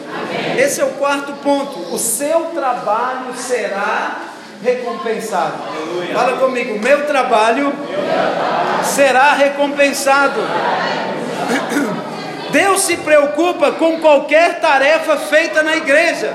Esse 0.57 0.83
é 0.83 0.85
o 0.85 0.91
quarto 0.91 1.33
ponto. 1.43 1.93
O 1.93 1.99
seu 1.99 2.53
trabalho 2.55 3.35
será 3.37 4.19
recompensado. 4.63 5.55
Aleluia. 5.69 6.15
Fala 6.15 6.37
comigo, 6.39 6.79
meu 6.79 7.07
trabalho, 7.07 7.65
meu 7.65 7.99
trabalho 7.99 8.85
será 8.85 9.33
recompensado. 9.33 10.41
Deus 12.51 12.83
se 12.83 12.97
preocupa 12.99 13.73
com 13.73 14.01
qualquer 14.01 14.61
tarefa 14.61 15.17
feita 15.17 15.63
na 15.63 15.77
igreja. 15.77 16.35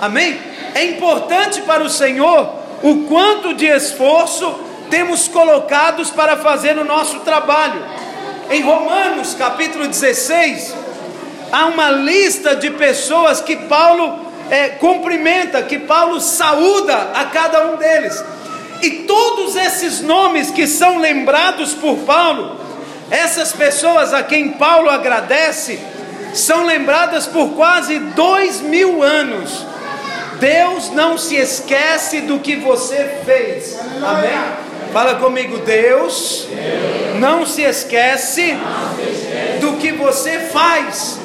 Amém? 0.00 0.40
É 0.74 0.84
importante 0.84 1.62
para 1.62 1.82
o 1.82 1.90
Senhor 1.90 2.54
o 2.82 3.04
quanto 3.04 3.54
de 3.54 3.66
esforço 3.66 4.60
temos 4.90 5.28
colocados 5.28 6.10
para 6.10 6.36
fazer 6.36 6.76
o 6.78 6.84
nosso 6.84 7.20
trabalho. 7.20 7.82
Em 8.50 8.60
Romanos 8.60 9.34
capítulo 9.34 9.86
16, 9.86 10.74
há 11.50 11.66
uma 11.66 11.90
lista 11.90 12.56
de 12.56 12.70
pessoas 12.70 13.40
que 13.40 13.56
Paulo 13.56 14.33
é, 14.50 14.68
cumprimenta, 14.70 15.62
que 15.62 15.78
Paulo 15.78 16.20
saúda 16.20 17.10
a 17.14 17.24
cada 17.26 17.66
um 17.72 17.76
deles. 17.76 18.22
E 18.82 18.90
todos 19.06 19.56
esses 19.56 20.00
nomes 20.00 20.50
que 20.50 20.66
são 20.66 20.98
lembrados 20.98 21.72
por 21.72 21.98
Paulo, 21.98 22.60
essas 23.10 23.52
pessoas 23.52 24.12
a 24.12 24.22
quem 24.22 24.50
Paulo 24.50 24.90
agradece, 24.90 25.78
são 26.34 26.66
lembradas 26.66 27.26
por 27.26 27.50
quase 27.50 27.98
dois 27.98 28.60
mil 28.60 29.02
anos. 29.02 29.64
Deus 30.38 30.90
não 30.90 31.16
se 31.16 31.36
esquece 31.36 32.22
do 32.22 32.40
que 32.40 32.56
você 32.56 33.18
fez. 33.24 33.78
Amém? 34.02 34.64
Fala 34.92 35.16
comigo, 35.16 35.58
Deus, 35.58 36.46
não 37.18 37.46
se 37.46 37.62
esquece 37.62 38.56
do 39.60 39.72
que 39.78 39.92
você 39.92 40.38
faz. 40.52 41.18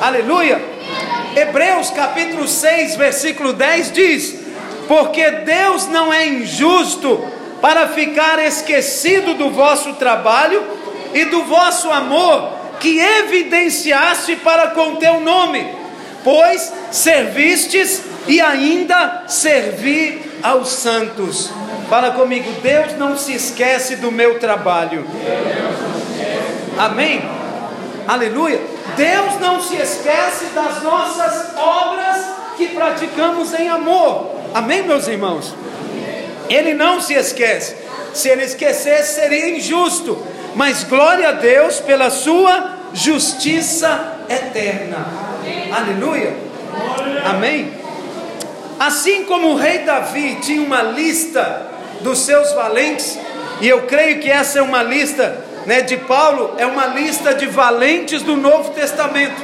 Aleluia. 0.00 0.79
Hebreus 1.36 1.90
capítulo 1.90 2.48
6, 2.48 2.96
versículo 2.96 3.52
10 3.52 3.92
diz: 3.92 4.36
Porque 4.88 5.30
Deus 5.30 5.86
não 5.88 6.12
é 6.12 6.26
injusto 6.26 7.24
para 7.60 7.88
ficar 7.88 8.38
esquecido 8.38 9.34
do 9.34 9.50
vosso 9.50 9.94
trabalho 9.94 10.62
e 11.14 11.24
do 11.26 11.44
vosso 11.44 11.90
amor 11.90 12.58
que 12.80 12.98
evidenciaste 12.98 14.36
para 14.36 14.68
com 14.68 14.96
teu 14.96 15.20
nome, 15.20 15.66
pois 16.24 16.72
servistes 16.90 18.02
e 18.26 18.40
ainda 18.40 19.24
servi 19.28 20.22
aos 20.42 20.70
santos. 20.70 21.50
Fala 21.88 22.12
comigo, 22.12 22.50
Deus 22.62 22.96
não 22.96 23.16
se 23.16 23.34
esquece 23.34 23.96
do 23.96 24.10
meu 24.10 24.38
trabalho. 24.38 25.06
Amém? 26.78 27.39
Aleluia. 28.06 28.60
Deus 28.96 29.40
não 29.40 29.60
se 29.60 29.76
esquece 29.76 30.46
das 30.54 30.82
nossas 30.82 31.56
obras 31.56 32.26
que 32.56 32.68
praticamos 32.68 33.54
em 33.54 33.68
amor. 33.68 34.36
Amém, 34.52 34.82
meus 34.82 35.06
irmãos? 35.06 35.54
Ele 36.48 36.74
não 36.74 37.00
se 37.00 37.14
esquece. 37.14 37.76
Se 38.12 38.28
ele 38.28 38.44
esquecesse, 38.44 39.14
seria 39.14 39.56
injusto. 39.56 40.18
Mas 40.54 40.84
glória 40.84 41.28
a 41.28 41.32
Deus 41.32 41.80
pela 41.80 42.10
sua 42.10 42.78
justiça 42.92 44.18
eterna. 44.28 45.06
Aleluia. 45.72 46.34
Amém. 47.24 47.72
Assim 48.78 49.24
como 49.24 49.48
o 49.48 49.56
rei 49.56 49.80
Davi 49.80 50.38
tinha 50.42 50.62
uma 50.62 50.82
lista 50.82 51.68
dos 52.00 52.20
seus 52.20 52.52
valentes, 52.52 53.18
e 53.60 53.68
eu 53.68 53.82
creio 53.82 54.20
que 54.20 54.30
essa 54.30 54.58
é 54.58 54.62
uma 54.62 54.82
lista 54.82 55.44
né, 55.66 55.82
de 55.82 55.96
Paulo, 55.98 56.54
é 56.58 56.66
uma 56.66 56.86
lista 56.86 57.34
de 57.34 57.46
valentes 57.46 58.22
do 58.22 58.36
Novo 58.36 58.70
Testamento. 58.70 59.40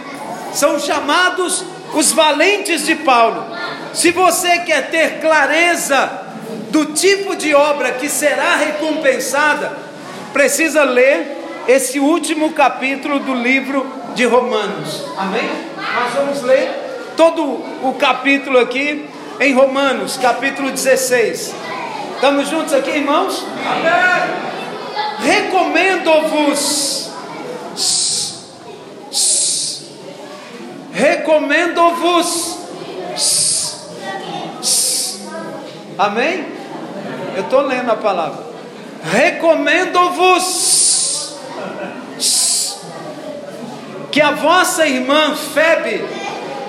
São 0.52 0.79
chamados 0.79 1.64
os 1.94 2.12
valentes 2.12 2.87
de 2.87 2.94
Paulo. 2.96 3.44
Se 3.92 4.11
você 4.11 4.59
quer 4.61 4.90
ter 4.90 5.20
clareza 5.20 6.26
do 6.70 6.87
tipo 6.87 7.37
de 7.37 7.55
obra 7.55 7.92
que 7.92 8.09
será 8.09 8.57
recompensada, 8.57 9.72
precisa 10.33 10.83
ler 10.85 11.37
esse 11.68 11.98
último 11.98 12.52
capítulo 12.52 13.18
do 13.20 13.35
livro 13.35 13.87
de 14.14 14.24
Romanos. 14.24 15.05
Amém? 15.16 15.48
Nós 15.76 16.14
vamos 16.14 16.42
ler 16.42 16.68
todo 17.16 17.42
o 17.83 17.94
capítulo 17.98 18.59
aqui 18.59 19.09
em 19.40 19.55
Romanos, 19.55 20.16
capítulo 20.16 20.70
16. 20.70 21.55
Estamos 22.14 22.48
juntos 22.48 22.72
aqui, 22.72 22.90
irmãos? 22.90 23.44
Amém. 23.64 24.56
Recomendo-vos. 25.26 27.10
Recomendo-vos. 30.92 32.58
Amém? 35.98 36.46
Eu 37.36 37.42
estou 37.42 37.62
lendo 37.62 37.90
a 37.90 37.96
palavra. 37.96 38.46
Recomendo-vos 39.02 40.66
que 44.12 44.20
a 44.20 44.30
vossa 44.30 44.86
irmã 44.86 45.34
Febe, 45.52 46.04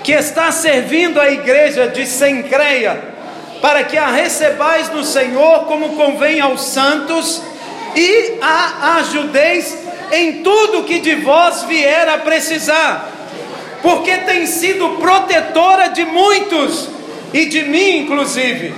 que 0.03 0.11
está 0.11 0.51
servindo 0.51 1.21
a 1.21 1.29
igreja 1.29 1.87
de 1.87 2.05
Sencreia, 2.05 3.15
para 3.61 3.83
que 3.83 3.97
a 3.97 4.07
recebais 4.07 4.89
no 4.89 5.03
Senhor 5.03 5.65
como 5.65 5.95
convém 5.95 6.41
aos 6.41 6.61
santos, 6.65 7.41
e 7.97 8.37
a 8.39 8.97
ajudeis 8.97 9.75
em 10.11 10.43
tudo 10.43 10.83
que 10.83 10.99
de 10.99 11.15
vós 11.15 11.63
vier 11.63 12.07
a 12.07 12.19
precisar, 12.19 13.09
porque 13.81 14.17
tem 14.17 14.45
sido 14.45 14.97
protetora 14.99 15.89
de 15.89 16.05
muitos 16.05 16.89
e 17.33 17.45
de 17.45 17.63
mim, 17.63 18.03
inclusive. 18.03 18.73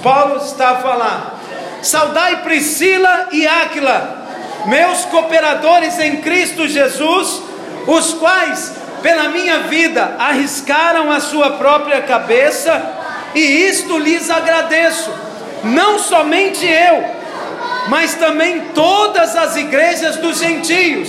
Paulo 0.00 0.36
está 0.36 0.70
a 0.70 0.76
falar. 0.76 1.40
Saudai 1.82 2.42
Priscila 2.42 3.30
e 3.32 3.44
Áquila, 3.46 4.28
meus 4.66 5.04
cooperadores 5.06 5.98
em 5.98 6.18
Cristo 6.18 6.68
Jesus, 6.68 7.42
os 7.88 8.14
quais, 8.14 8.74
pela 9.02 9.28
minha 9.28 9.60
vida, 9.64 10.14
arriscaram 10.20 11.10
a 11.10 11.18
sua 11.18 11.50
própria 11.54 12.00
cabeça, 12.02 12.80
e 13.34 13.40
isto 13.40 13.98
lhes 13.98 14.30
agradeço. 14.30 15.10
Não 15.64 15.98
somente 15.98 16.64
eu, 16.64 17.21
mas 17.88 18.14
também 18.14 18.68
todas 18.74 19.36
as 19.36 19.56
igrejas 19.56 20.16
dos 20.16 20.38
gentios. 20.38 21.08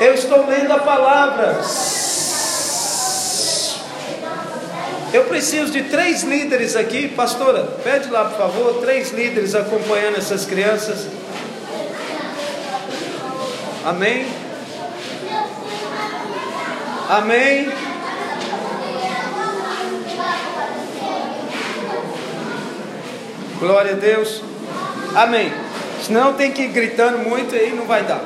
Eu 0.00 0.14
estou 0.14 0.46
lendo 0.46 0.72
a 0.72 0.78
palavra. 0.78 1.60
Eu 5.12 5.24
preciso 5.24 5.72
de 5.72 5.82
três 5.82 6.22
líderes 6.22 6.76
aqui, 6.76 7.08
pastora. 7.08 7.64
Pede 7.82 8.08
lá, 8.10 8.26
por 8.26 8.38
favor, 8.38 8.80
três 8.80 9.10
líderes 9.10 9.54
acompanhando 9.54 10.16
essas 10.16 10.46
crianças. 10.46 11.06
Amém. 13.84 14.26
Amém. 17.08 17.72
Glória 23.58 23.92
a 23.92 23.96
Deus. 23.96 24.49
Amém. 25.14 25.52
Senão 26.04 26.34
tem 26.34 26.50
que 26.50 26.62
ir 26.62 26.68
gritando 26.68 27.18
muito 27.18 27.54
e 27.54 27.58
aí 27.58 27.72
não 27.72 27.84
vai 27.84 28.02
dar. 28.02 28.22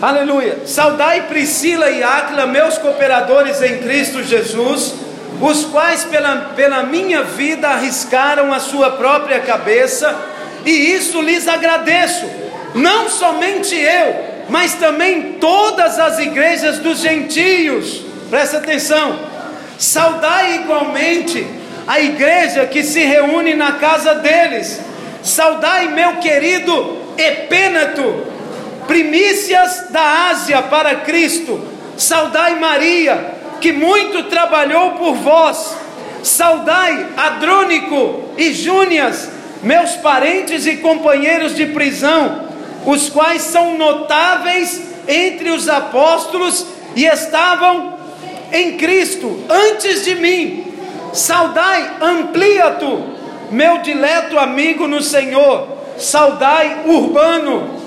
Aleluia. 0.00 0.66
Saudai 0.66 1.28
Priscila 1.28 1.90
e 1.90 2.02
Áquila, 2.02 2.46
meus 2.46 2.78
cooperadores 2.78 3.62
em 3.62 3.78
Cristo 3.78 4.22
Jesus 4.22 5.02
os 5.42 5.64
quais 5.64 6.04
pela, 6.04 6.36
pela 6.54 6.84
minha 6.84 7.24
vida 7.24 7.68
arriscaram 7.68 8.52
a 8.52 8.60
sua 8.60 8.92
própria 8.92 9.40
cabeça, 9.40 10.14
e 10.64 10.70
isso 10.70 11.20
lhes 11.20 11.48
agradeço, 11.48 12.24
não 12.74 13.08
somente 13.08 13.74
eu, 13.74 14.16
mas 14.48 14.74
também 14.74 15.34
todas 15.40 15.98
as 15.98 16.20
igrejas 16.20 16.78
dos 16.78 17.00
gentios, 17.00 18.02
presta 18.30 18.58
atenção, 18.58 19.18
saudai 19.78 20.56
igualmente 20.56 21.44
a 21.88 21.98
igreja 22.00 22.64
que 22.66 22.84
se 22.84 23.00
reúne 23.00 23.54
na 23.54 23.72
casa 23.72 24.14
deles, 24.14 24.80
saudai 25.22 25.88
meu 25.88 26.16
querido 26.16 26.98
Epênato, 27.16 28.26
primícias 28.86 29.88
da 29.90 30.28
Ásia 30.30 30.62
para 30.62 30.96
Cristo, 30.96 31.60
saudai 31.96 32.58
Maria, 32.58 33.34
que 33.60 33.72
muito 33.72 34.24
trabalhou 34.24 34.92
por 34.92 35.14
vós. 35.14 35.76
Saudai 36.22 37.08
Adrônico 37.16 38.30
e 38.36 38.52
Júnias, 38.52 39.28
meus 39.62 39.92
parentes 39.96 40.66
e 40.66 40.76
companheiros 40.76 41.54
de 41.54 41.66
prisão, 41.66 42.48
os 42.86 43.08
quais 43.08 43.42
são 43.42 43.76
notáveis 43.76 44.82
entre 45.08 45.50
os 45.50 45.68
apóstolos 45.68 46.66
e 46.94 47.04
estavam 47.04 47.94
em 48.52 48.76
Cristo 48.76 49.44
antes 49.48 50.04
de 50.04 50.14
mim. 50.14 50.66
Saudai 51.12 51.96
Ampliato, 52.00 53.11
meu 53.52 53.78
dileto 53.78 54.38
amigo 54.38 54.88
no 54.88 55.02
Senhor. 55.02 55.68
Saudai 55.98 56.84
Urbano, 56.86 57.78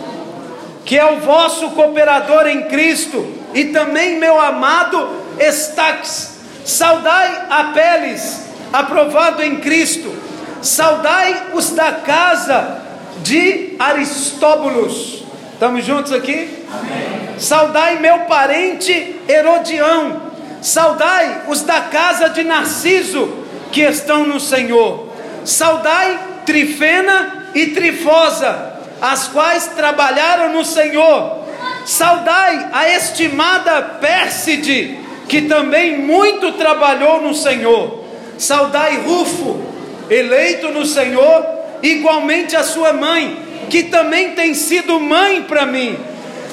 que 0.85 0.97
é 0.97 1.05
o 1.05 1.19
vosso 1.19 1.71
cooperador 1.71 2.47
em 2.47 2.63
Cristo, 2.63 3.27
e 3.53 3.65
também 3.65 4.17
meu 4.19 4.39
amado 4.39 5.09
Estaques, 5.39 6.37
saudai 6.63 7.47
Apeles, 7.49 8.45
aprovado 8.71 9.43
em 9.43 9.57
Cristo, 9.57 10.13
saudai 10.61 11.47
os 11.53 11.71
da 11.71 11.91
casa 11.93 12.81
de 13.23 13.75
Aristóbulos. 13.79 15.23
Estamos 15.53 15.83
juntos 15.83 16.11
aqui? 16.11 16.63
Amém. 16.71 17.39
Saudai 17.39 17.99
meu 17.99 18.19
parente 18.19 19.19
Herodião, 19.27 20.21
saudai 20.61 21.43
os 21.47 21.61
da 21.61 21.81
casa 21.81 22.29
de 22.29 22.43
Narciso, 22.43 23.43
que 23.71 23.81
estão 23.81 24.25
no 24.25 24.39
Senhor. 24.39 25.04
Saudai 25.45 26.19
Trifena 26.45 27.49
e 27.53 27.67
Trifosa, 27.67 28.73
as 29.01 29.27
quais 29.27 29.67
trabalharam 29.67 30.53
no 30.53 30.65
Senhor. 30.65 31.45
Saudai 31.85 32.69
a 32.73 32.89
estimada 32.89 33.81
Pérside, 34.01 34.99
que 35.29 35.43
também 35.43 35.97
muito 35.97 36.53
trabalhou 36.53 37.21
no 37.21 37.33
Senhor. 37.33 38.03
Saudai 38.37 38.97
Rufo, 38.97 39.61
eleito 40.09 40.69
no 40.69 40.85
Senhor, 40.85 41.45
igualmente 41.81 42.55
a 42.55 42.63
sua 42.63 42.91
mãe, 42.91 43.37
que 43.69 43.83
também 43.83 44.31
tem 44.31 44.53
sido 44.53 44.99
mãe 44.99 45.43
para 45.43 45.65
mim. 45.65 45.97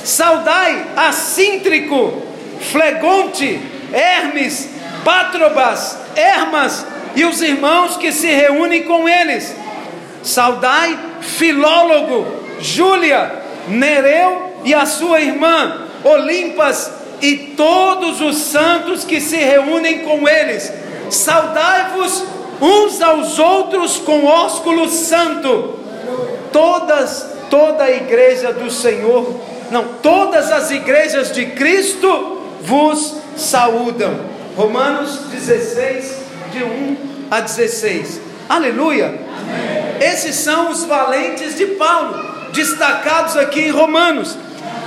Saudai 0.05 0.85
Assíntrico, 0.97 2.23
Flegonte, 2.71 3.59
Hermes, 3.93 4.69
Patrobas, 5.05 5.99
Hermas 6.15 6.87
e 7.15 7.25
os 7.25 7.41
irmãos 7.43 7.97
que 7.97 8.13
se 8.13 8.29
reúnem 8.29 8.85
com 8.85 9.09
eles. 9.09 9.55
Saudai 10.23 10.99
Filólogo, 11.21 12.27
Júlia, 12.61 13.43
Nereu 13.69 14.53
e 14.65 14.75
a 14.75 14.87
sua 14.87 15.21
irmã, 15.21 15.87
Olimpas 16.05 16.91
e 17.21 17.37
todos 17.57 18.21
os 18.21 18.37
santos 18.37 19.05
que 19.05 19.21
se 19.21 19.37
reúnem 19.37 20.01
com 20.01 20.29
eles. 20.29 20.73
Saudai-vos 21.11 22.25
uns 22.61 23.01
aos 23.01 23.39
outros 23.39 23.99
com 23.99 24.25
ósculo 24.25 24.89
santo. 24.89 25.79
Todas, 26.53 27.27
toda 27.49 27.85
a 27.85 27.91
igreja 27.91 28.53
do 28.53 28.71
Senhor, 28.71 29.41
não, 29.71 29.85
todas 30.03 30.53
as 30.53 30.71
igrejas 30.71 31.33
de 31.33 31.47
Cristo 31.47 32.43
vos 32.63 33.17
saúdam. 33.37 34.21
Romanos 34.57 35.19
16, 35.31 36.22
de 36.53 36.63
1 36.63 36.97
a 37.31 37.41
16. 37.41 38.21
Aleluia! 38.49 39.07
Amém. 39.07 39.83
Esses 40.01 40.37
são 40.37 40.71
os 40.71 40.85
valentes 40.85 41.57
de 41.57 41.67
Paulo, 41.67 42.51
destacados 42.53 43.37
aqui 43.37 43.63
em 43.63 43.71
Romanos. 43.71 44.37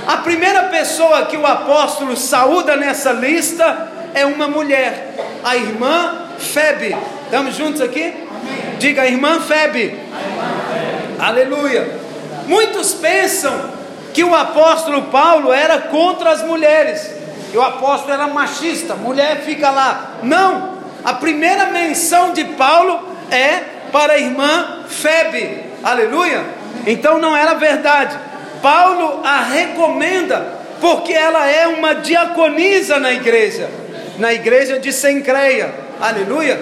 A 0.06 0.18
primeira 0.18 0.64
pessoa 0.64 1.26
que 1.26 1.36
o 1.36 1.44
apóstolo 1.44 2.16
saúda 2.16 2.76
nessa 2.76 3.12
lista 3.12 3.88
é 4.14 4.24
uma 4.24 4.46
mulher, 4.46 5.14
a 5.42 5.56
irmã 5.56 6.26
Febe. 6.38 6.96
Estamos 7.24 7.56
juntos 7.56 7.80
aqui? 7.80 8.14
Diga 8.78 9.06
irmã 9.06 9.40
Febe. 9.40 9.98
Aleluia. 11.18 11.98
Muitos 12.46 12.94
pensam 12.94 13.70
que 14.14 14.22
o 14.22 14.34
apóstolo 14.34 15.02
Paulo 15.04 15.52
era 15.52 15.78
contra 15.78 16.30
as 16.30 16.42
mulheres, 16.42 17.10
que 17.50 17.58
o 17.58 17.62
apóstolo 17.62 18.12
era 18.12 18.28
machista, 18.28 18.94
mulher 18.94 19.42
fica 19.44 19.70
lá. 19.70 20.18
Não, 20.22 20.75
a 21.06 21.14
primeira 21.14 21.66
menção 21.66 22.32
de 22.32 22.42
Paulo 22.44 23.00
é 23.30 23.60
para 23.92 24.14
a 24.14 24.18
irmã 24.18 24.84
Febe, 24.88 25.62
aleluia. 25.80 26.44
Então 26.84 27.20
não 27.20 27.36
era 27.36 27.54
verdade. 27.54 28.18
Paulo 28.60 29.20
a 29.24 29.38
recomenda 29.38 30.58
porque 30.80 31.12
ela 31.12 31.46
é 31.46 31.68
uma 31.68 31.94
diaconisa 31.94 32.98
na 32.98 33.12
igreja, 33.12 33.70
na 34.18 34.34
igreja 34.34 34.80
de 34.80 34.92
Sencreia, 34.92 35.72
aleluia. 36.00 36.60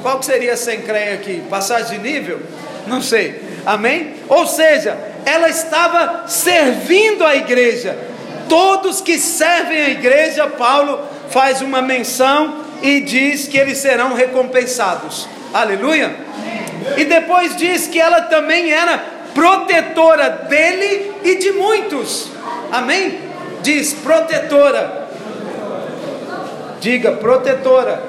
Qual 0.00 0.18
que 0.18 0.24
seria 0.24 0.56
Sencreia 0.56 1.12
aqui? 1.12 1.42
Passagem 1.50 1.98
de 2.00 2.10
nível? 2.10 2.40
Não 2.86 3.02
sei, 3.02 3.38
amém? 3.66 4.14
Ou 4.30 4.46
seja, 4.46 4.96
ela 5.26 5.50
estava 5.50 6.26
servindo 6.26 7.22
a 7.22 7.36
igreja. 7.36 7.98
Todos 8.48 9.02
que 9.02 9.18
servem 9.18 9.82
a 9.82 9.90
igreja, 9.90 10.46
Paulo 10.46 11.06
faz 11.28 11.60
uma 11.60 11.82
menção 11.82 12.66
e 12.82 13.00
diz 13.00 13.46
que 13.48 13.58
eles 13.58 13.78
serão 13.78 14.14
recompensados. 14.14 15.28
Aleluia. 15.52 16.14
E 16.96 17.04
depois 17.04 17.56
diz 17.56 17.86
que 17.86 18.00
ela 18.00 18.22
também 18.22 18.70
era 18.70 18.98
protetora 19.34 20.28
dele 20.48 21.12
e 21.22 21.36
de 21.36 21.52
muitos. 21.52 22.30
Amém? 22.70 23.18
Diz 23.62 23.92
protetora. 23.94 25.08
Diga 26.80 27.12
protetora. 27.12 28.02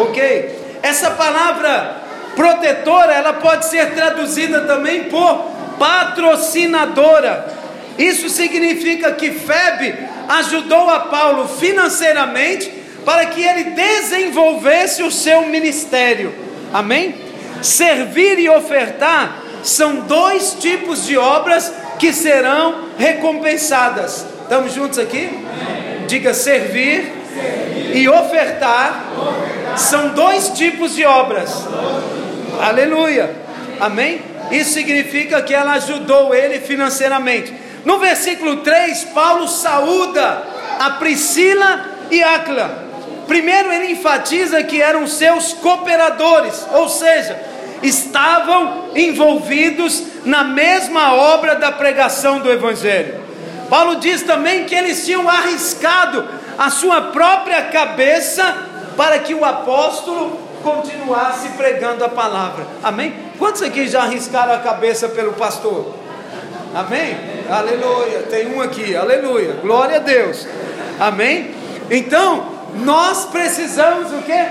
Ok? 0.00 0.58
Essa 0.82 1.10
palavra 1.10 1.96
protetora, 2.36 3.12
ela 3.12 3.32
pode 3.34 3.66
ser 3.66 3.94
traduzida 3.94 4.60
também 4.60 5.04
por 5.04 5.44
patrocinadora. 5.78 7.52
Isso 7.98 8.28
significa 8.28 9.12
que 9.12 9.32
Febe 9.32 9.94
ajudou 10.28 10.88
a 10.88 11.00
Paulo 11.00 11.48
financeiramente 11.48 12.77
para 13.08 13.24
que 13.24 13.42
ele 13.42 13.64
desenvolvesse 13.70 15.02
o 15.02 15.10
seu 15.10 15.46
ministério. 15.46 16.30
Amém? 16.74 17.14
Servir 17.62 18.38
e 18.38 18.50
ofertar 18.50 19.44
são 19.62 20.00
dois 20.00 20.58
tipos 20.60 21.06
de 21.06 21.16
obras 21.16 21.72
que 21.98 22.12
serão 22.12 22.90
recompensadas. 22.98 24.26
Estamos 24.42 24.74
juntos 24.74 24.98
aqui? 24.98 25.26
Diga 26.06 26.34
servir, 26.34 27.10
e 27.94 28.06
ofertar, 28.10 29.06
são 29.74 30.10
dois 30.10 30.50
tipos 30.50 30.94
de 30.94 31.06
obras. 31.06 31.66
Aleluia. 32.60 33.34
Amém? 33.80 34.20
Isso 34.50 34.74
significa 34.74 35.40
que 35.40 35.54
ela 35.54 35.72
ajudou 35.72 36.34
ele 36.34 36.60
financeiramente. 36.60 37.54
No 37.86 37.98
versículo 37.98 38.58
3, 38.58 39.04
Paulo 39.14 39.48
saúda 39.48 40.42
a 40.78 40.90
Priscila 40.90 41.86
e 42.10 42.22
Acla. 42.22 42.87
Primeiro, 43.28 43.70
ele 43.70 43.92
enfatiza 43.92 44.64
que 44.64 44.80
eram 44.80 45.06
seus 45.06 45.52
cooperadores, 45.52 46.66
ou 46.72 46.88
seja, 46.88 47.38
estavam 47.82 48.86
envolvidos 48.96 50.02
na 50.24 50.42
mesma 50.42 51.14
obra 51.14 51.54
da 51.54 51.70
pregação 51.70 52.40
do 52.40 52.50
Evangelho. 52.50 53.20
Paulo 53.68 53.96
diz 53.96 54.22
também 54.22 54.64
que 54.64 54.74
eles 54.74 55.04
tinham 55.04 55.28
arriscado 55.28 56.26
a 56.58 56.70
sua 56.70 57.02
própria 57.02 57.62
cabeça 57.64 58.56
para 58.96 59.18
que 59.18 59.34
o 59.34 59.44
apóstolo 59.44 60.40
continuasse 60.62 61.50
pregando 61.50 62.02
a 62.04 62.08
palavra. 62.08 62.66
Amém? 62.82 63.14
Quantos 63.38 63.62
aqui 63.62 63.86
já 63.86 64.02
arriscaram 64.02 64.54
a 64.54 64.58
cabeça 64.58 65.08
pelo 65.08 65.34
pastor? 65.34 65.94
Amém? 66.74 67.16
Aleluia. 67.50 68.22
Tem 68.22 68.52
um 68.54 68.60
aqui. 68.60 68.96
Aleluia. 68.96 69.52
Glória 69.62 69.96
a 69.96 70.00
Deus. 70.00 70.46
Amém? 70.98 71.54
Então, 71.90 72.57
nós 72.74 73.26
precisamos 73.26 74.12
o 74.12 74.22
quê? 74.22 74.46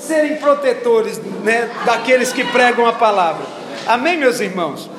Serem 0.00 0.36
protetores 0.36 1.20
né, 1.42 1.70
daqueles 1.84 2.32
que 2.32 2.44
pregam 2.44 2.86
a 2.86 2.92
palavra. 2.92 3.44
Amém, 3.86 4.16
meus 4.16 4.40
irmãos? 4.40 4.90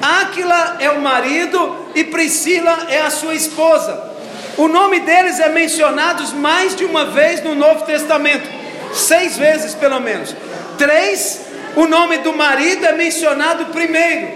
Áquila 0.00 0.76
é 0.80 0.90
o 0.90 1.00
marido 1.00 1.76
e 1.94 2.04
Priscila 2.04 2.86
é 2.88 3.00
a 3.00 3.10
sua 3.10 3.34
esposa. 3.34 4.12
O 4.56 4.68
nome 4.68 5.00
deles 5.00 5.40
é 5.40 5.48
mencionado 5.48 6.24
mais 6.36 6.76
de 6.76 6.84
uma 6.84 7.06
vez 7.06 7.42
no 7.42 7.54
Novo 7.54 7.84
Testamento, 7.84 8.48
seis 8.92 9.36
vezes 9.36 9.74
pelo 9.74 10.00
menos. 10.00 10.34
Três, 10.78 11.40
o 11.74 11.86
nome 11.86 12.18
do 12.18 12.32
marido 12.32 12.84
é 12.86 12.92
mencionado 12.92 13.66
primeiro, 13.66 14.28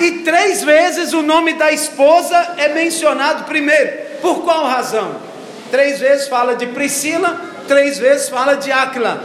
e 0.00 0.10
três 0.22 0.62
vezes 0.62 1.12
o 1.12 1.22
nome 1.22 1.54
da 1.54 1.72
esposa 1.72 2.54
é 2.58 2.68
mencionado 2.68 3.44
primeiro. 3.44 3.92
Por 4.20 4.42
qual 4.42 4.66
razão? 4.66 5.31
Três 5.72 6.00
vezes 6.00 6.28
fala 6.28 6.54
de 6.54 6.66
Priscila, 6.66 7.40
três 7.66 7.98
vezes 7.98 8.28
fala 8.28 8.56
de 8.56 8.70
Áquila. 8.70 9.24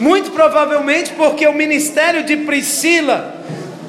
Muito 0.00 0.32
provavelmente 0.32 1.12
porque 1.12 1.46
o 1.46 1.52
ministério 1.52 2.24
de 2.24 2.36
Priscila 2.38 3.36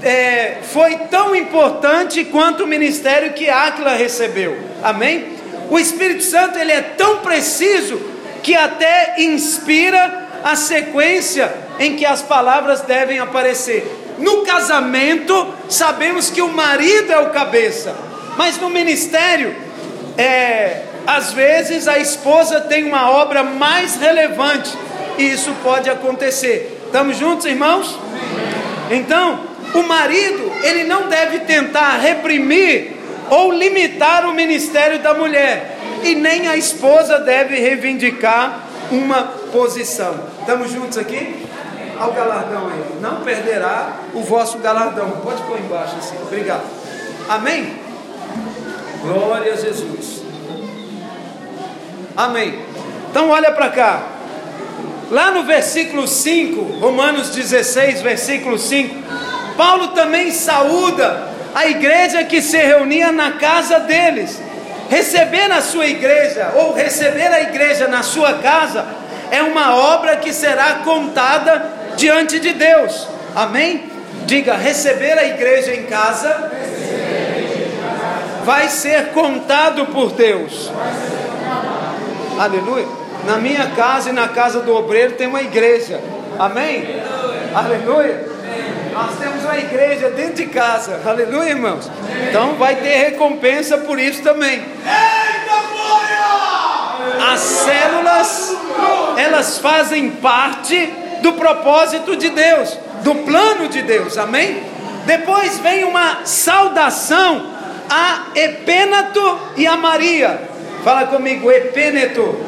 é, 0.03 0.57
foi 0.71 0.97
tão 1.09 1.35
importante 1.35 2.23
quanto 2.25 2.63
o 2.63 2.67
ministério 2.67 3.33
que 3.33 3.49
Áquila 3.49 3.95
recebeu. 3.95 4.55
Amém? 4.83 5.35
O 5.71 5.79
Espírito 5.79 6.23
Santo 6.23 6.59
ele 6.59 6.71
é 6.71 6.81
tão 6.81 7.21
preciso 7.21 7.99
que 8.43 8.53
até 8.53 9.15
inspira 9.17 10.27
a 10.43 10.55
sequência 10.55 11.51
em 11.79 11.95
que 11.95 12.05
as 12.05 12.21
palavras 12.21 12.81
devem 12.81 13.17
aparecer. 13.17 13.83
No 14.19 14.43
casamento, 14.43 15.55
sabemos 15.67 16.29
que 16.29 16.43
o 16.43 16.49
marido 16.49 17.11
é 17.11 17.17
o 17.17 17.31
cabeça, 17.31 17.95
mas 18.37 18.61
no 18.61 18.69
ministério, 18.69 19.55
é, 20.15 20.83
às 21.05 21.33
vezes 21.33 21.87
a 21.87 21.97
esposa 21.97 22.61
tem 22.61 22.85
uma 22.85 23.11
obra 23.11 23.43
mais 23.43 23.95
relevante 23.95 24.75
e 25.17 25.23
isso 25.23 25.53
pode 25.63 25.89
acontecer. 25.89 26.81
Estamos 26.85 27.17
juntos, 27.17 27.45
irmãos? 27.45 27.97
Então, 28.89 29.41
o 29.73 29.83
marido, 29.83 30.51
ele 30.63 30.83
não 30.83 31.07
deve 31.07 31.39
tentar 31.39 31.97
reprimir 31.97 32.95
ou 33.29 33.51
limitar 33.51 34.25
o 34.25 34.33
ministério 34.33 34.99
da 34.99 35.13
mulher, 35.13 35.77
e 36.03 36.13
nem 36.13 36.47
a 36.47 36.55
esposa 36.55 37.19
deve 37.19 37.59
reivindicar 37.59 38.61
uma 38.91 39.23
posição. 39.51 40.19
Estamos 40.39 40.71
juntos 40.71 40.97
aqui? 40.97 41.45
Ao 41.99 42.11
galardão 42.11 42.67
aí. 42.67 42.99
Não 43.01 43.21
perderá 43.21 43.97
o 44.13 44.21
vosso 44.21 44.59
galardão. 44.59 45.09
Pode 45.23 45.41
pôr 45.43 45.59
embaixo 45.59 45.95
assim. 45.97 46.17
Obrigado. 46.21 46.63
Amém? 47.27 47.73
Glória 49.01 49.53
a 49.53 49.55
Jesus. 49.55 50.14
Amém. 52.15 52.59
Então 53.09 53.29
olha 53.29 53.51
para 53.51 53.69
cá. 53.69 54.03
Lá 55.11 55.31
no 55.31 55.43
versículo 55.43 56.07
5, 56.07 56.79
Romanos 56.79 57.29
16, 57.29 58.01
versículo 58.01 58.57
5, 58.57 58.95
Paulo 59.55 59.89
também 59.89 60.31
saúda 60.31 61.29
a 61.53 61.67
igreja 61.67 62.23
que 62.23 62.41
se 62.41 62.57
reunia 62.57 63.11
na 63.11 63.33
casa 63.33 63.79
deles. 63.81 64.41
Receber 64.89 65.47
na 65.47 65.61
sua 65.61 65.87
igreja, 65.87 66.51
ou 66.55 66.73
receber 66.73 67.27
a 67.27 67.41
igreja 67.41 67.87
na 67.87 68.03
sua 68.03 68.33
casa, 68.35 68.85
é 69.31 69.41
uma 69.41 69.75
obra 69.75 70.17
que 70.17 70.31
será 70.31 70.75
contada 70.83 71.71
diante 71.95 72.39
de 72.39 72.53
Deus. 72.53 73.07
Amém? 73.35 73.89
Diga, 74.25 74.55
receber 74.55 75.17
a 75.17 75.25
igreja 75.25 75.73
em 75.73 75.83
casa 75.83 76.51
vai 78.43 78.69
ser 78.69 79.07
contado 79.07 79.87
por 79.87 80.11
Deus. 80.11 80.71
Aleluia. 82.39 82.87
Na 83.25 83.37
minha 83.37 83.71
casa 83.71 84.09
e 84.09 84.13
na 84.13 84.27
casa 84.27 84.61
do 84.61 84.75
obreiro 84.75 85.13
tem 85.13 85.27
uma 85.27 85.41
igreja. 85.41 85.99
Amém? 86.37 87.01
Aleluia. 87.53 88.35
Nós 88.93 89.17
temos 89.17 89.43
uma 89.43 89.57
igreja 89.57 90.09
dentro 90.09 90.35
de 90.35 90.45
casa. 90.45 91.01
Aleluia, 91.05 91.49
irmãos. 91.49 91.89
Então 92.29 92.55
vai 92.55 92.75
ter 92.75 92.95
recompensa 92.95 93.77
por 93.79 93.99
isso 93.99 94.21
também. 94.21 94.63
As 97.33 97.39
células, 97.39 98.57
elas 99.17 99.57
fazem 99.57 100.11
parte 100.11 100.93
do 101.21 101.33
propósito 101.33 102.15
de 102.15 102.29
Deus, 102.29 102.77
do 103.03 103.15
plano 103.15 103.67
de 103.67 103.81
Deus. 103.81 104.17
Amém? 104.17 104.63
Depois 105.05 105.59
vem 105.59 105.83
uma 105.83 106.25
saudação 106.25 107.53
a 107.89 108.27
Epênato 108.35 109.39
e 109.55 109.67
a 109.67 109.75
Maria. 109.75 110.54
Fala 110.85 111.07
comigo, 111.07 111.51
Epêneto. 111.51 112.39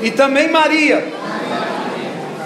E 0.00 0.12
também 0.12 0.52
Maria. 0.52 1.04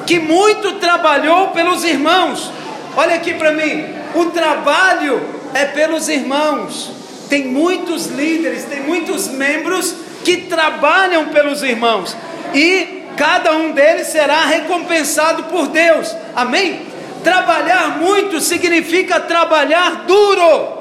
Que 0.07 0.18
muito 0.18 0.76
trabalhou 0.76 1.49
pelos 1.49 1.84
irmãos. 1.84 2.51
Olha 2.97 3.16
aqui 3.16 3.34
para 3.34 3.53
mim. 3.53 3.84
O 4.14 4.30
trabalho 4.30 5.20
é 5.53 5.66
pelos 5.66 6.09
irmãos. 6.09 6.91
Tem 7.28 7.45
muitos 7.45 8.07
líderes, 8.07 8.64
tem 8.64 8.80
muitos 8.80 9.28
membros 9.28 9.95
que 10.24 10.39
trabalham 10.39 11.26
pelos 11.26 11.62
irmãos. 11.62 12.16
E 12.55 13.03
cada 13.14 13.55
um 13.57 13.72
deles 13.72 14.07
será 14.07 14.47
recompensado 14.47 15.45
por 15.45 15.68
Deus. 15.68 16.16
Amém? 16.34 16.86
Trabalhar 17.22 17.99
muito 17.99 18.41
significa 18.41 19.20
trabalhar 19.20 20.07
duro. 20.07 20.78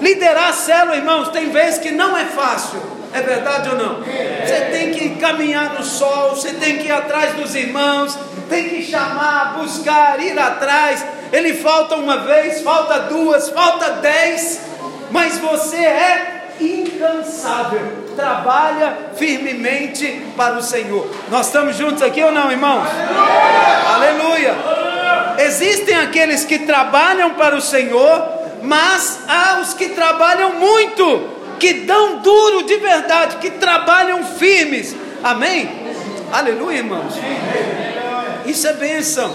Liderar 0.00 0.54
célula, 0.54 0.96
irmãos, 0.96 1.30
tem 1.30 1.50
vezes 1.50 1.80
que 1.80 1.90
não 1.90 2.16
é 2.16 2.26
fácil. 2.26 2.93
É 3.14 3.20
verdade 3.22 3.70
ou 3.70 3.76
não? 3.76 4.00
Você 4.00 4.60
tem 4.72 4.90
que 4.90 5.10
caminhar 5.16 5.74
no 5.74 5.84
sol, 5.84 6.30
você 6.30 6.52
tem 6.52 6.78
que 6.78 6.88
ir 6.88 6.92
atrás 6.92 7.34
dos 7.34 7.54
irmãos, 7.54 8.18
tem 8.48 8.68
que 8.70 8.82
chamar, 8.82 9.54
buscar, 9.56 10.20
ir 10.20 10.36
atrás. 10.36 11.06
Ele 11.32 11.54
falta 11.54 11.94
uma 11.94 12.18
vez, 12.18 12.60
falta 12.62 12.98
duas, 13.00 13.48
falta 13.50 13.90
dez, 14.02 14.60
mas 15.12 15.38
você 15.38 15.76
é 15.76 16.48
incansável. 16.60 18.04
Trabalha 18.16 18.96
firmemente 19.16 20.26
para 20.36 20.56
o 20.56 20.62
Senhor. 20.62 21.08
Nós 21.30 21.46
estamos 21.46 21.76
juntos 21.76 22.02
aqui 22.02 22.22
ou 22.22 22.32
não, 22.32 22.50
irmãos? 22.50 22.88
Aleluia. 23.94 24.52
Aleluia. 24.52 25.44
Existem 25.46 25.96
aqueles 25.96 26.44
que 26.44 26.60
trabalham 26.60 27.30
para 27.30 27.54
o 27.54 27.60
Senhor 27.60 28.44
mas 28.64 29.20
há 29.28 29.60
os 29.60 29.74
que 29.74 29.90
trabalham 29.90 30.54
muito, 30.54 31.28
que 31.58 31.72
dão 31.84 32.18
duro 32.18 32.64
de 32.64 32.76
verdade, 32.76 33.36
que 33.36 33.50
trabalham 33.50 34.24
firmes. 34.24 34.94
Amém? 35.22 35.70
Aleluia, 36.32 36.78
irmãos. 36.78 37.14
Isso 38.46 38.66
é 38.66 38.72
bênção. 38.74 39.32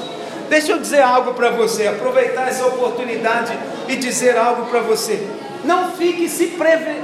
Deixa 0.49 0.71
eu 0.71 0.79
dizer 0.79 1.01
algo 1.01 1.33
para 1.33 1.51
você, 1.51 1.87
aproveitar 1.87 2.47
essa 2.47 2.65
oportunidade 2.65 3.57
e 3.87 3.95
dizer 3.95 4.37
algo 4.37 4.65
para 4.65 4.81
você. 4.81 5.27
Não 5.63 5.91
fique 5.91 6.27
se 6.27 6.57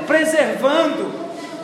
preservando. 0.08 1.14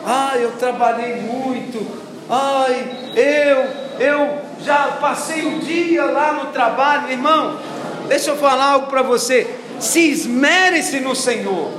Ah, 0.06 0.34
eu 0.36 0.52
trabalhei 0.52 1.16
muito. 1.16 1.84
Ai, 2.30 2.86
eu, 3.16 4.06
eu 4.06 4.38
já 4.64 4.96
passei 5.00 5.44
o 5.44 5.58
dia 5.58 6.04
lá 6.04 6.32
no 6.32 6.46
trabalho, 6.52 7.10
irmão. 7.10 7.58
Deixa 8.08 8.30
eu 8.30 8.36
falar 8.36 8.72
algo 8.72 8.86
para 8.86 9.02
você 9.02 9.58
se 9.82 10.10
esmere-se 10.10 11.00
no 11.00 11.14
Senhor, 11.14 11.70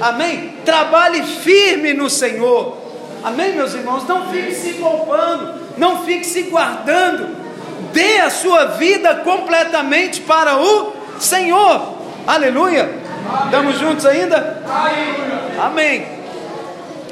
amém? 0.00 0.51
Trabalhe 0.64 1.22
firme 1.22 1.92
no 1.92 2.08
Senhor, 2.08 2.76
amém, 3.24 3.52
meus 3.54 3.74
irmãos? 3.74 4.06
Não 4.06 4.30
fique 4.30 4.54
se 4.54 4.74
poupando, 4.74 5.54
não 5.76 6.04
fique 6.04 6.24
se 6.24 6.42
guardando, 6.42 7.36
dê 7.92 8.20
a 8.20 8.30
sua 8.30 8.66
vida 8.66 9.16
completamente 9.16 10.20
para 10.20 10.56
o 10.56 10.92
Senhor, 11.18 11.94
aleluia. 12.26 13.02
Estamos 13.44 13.78
juntos 13.78 14.04
ainda? 14.06 14.62
Amém. 15.60 16.06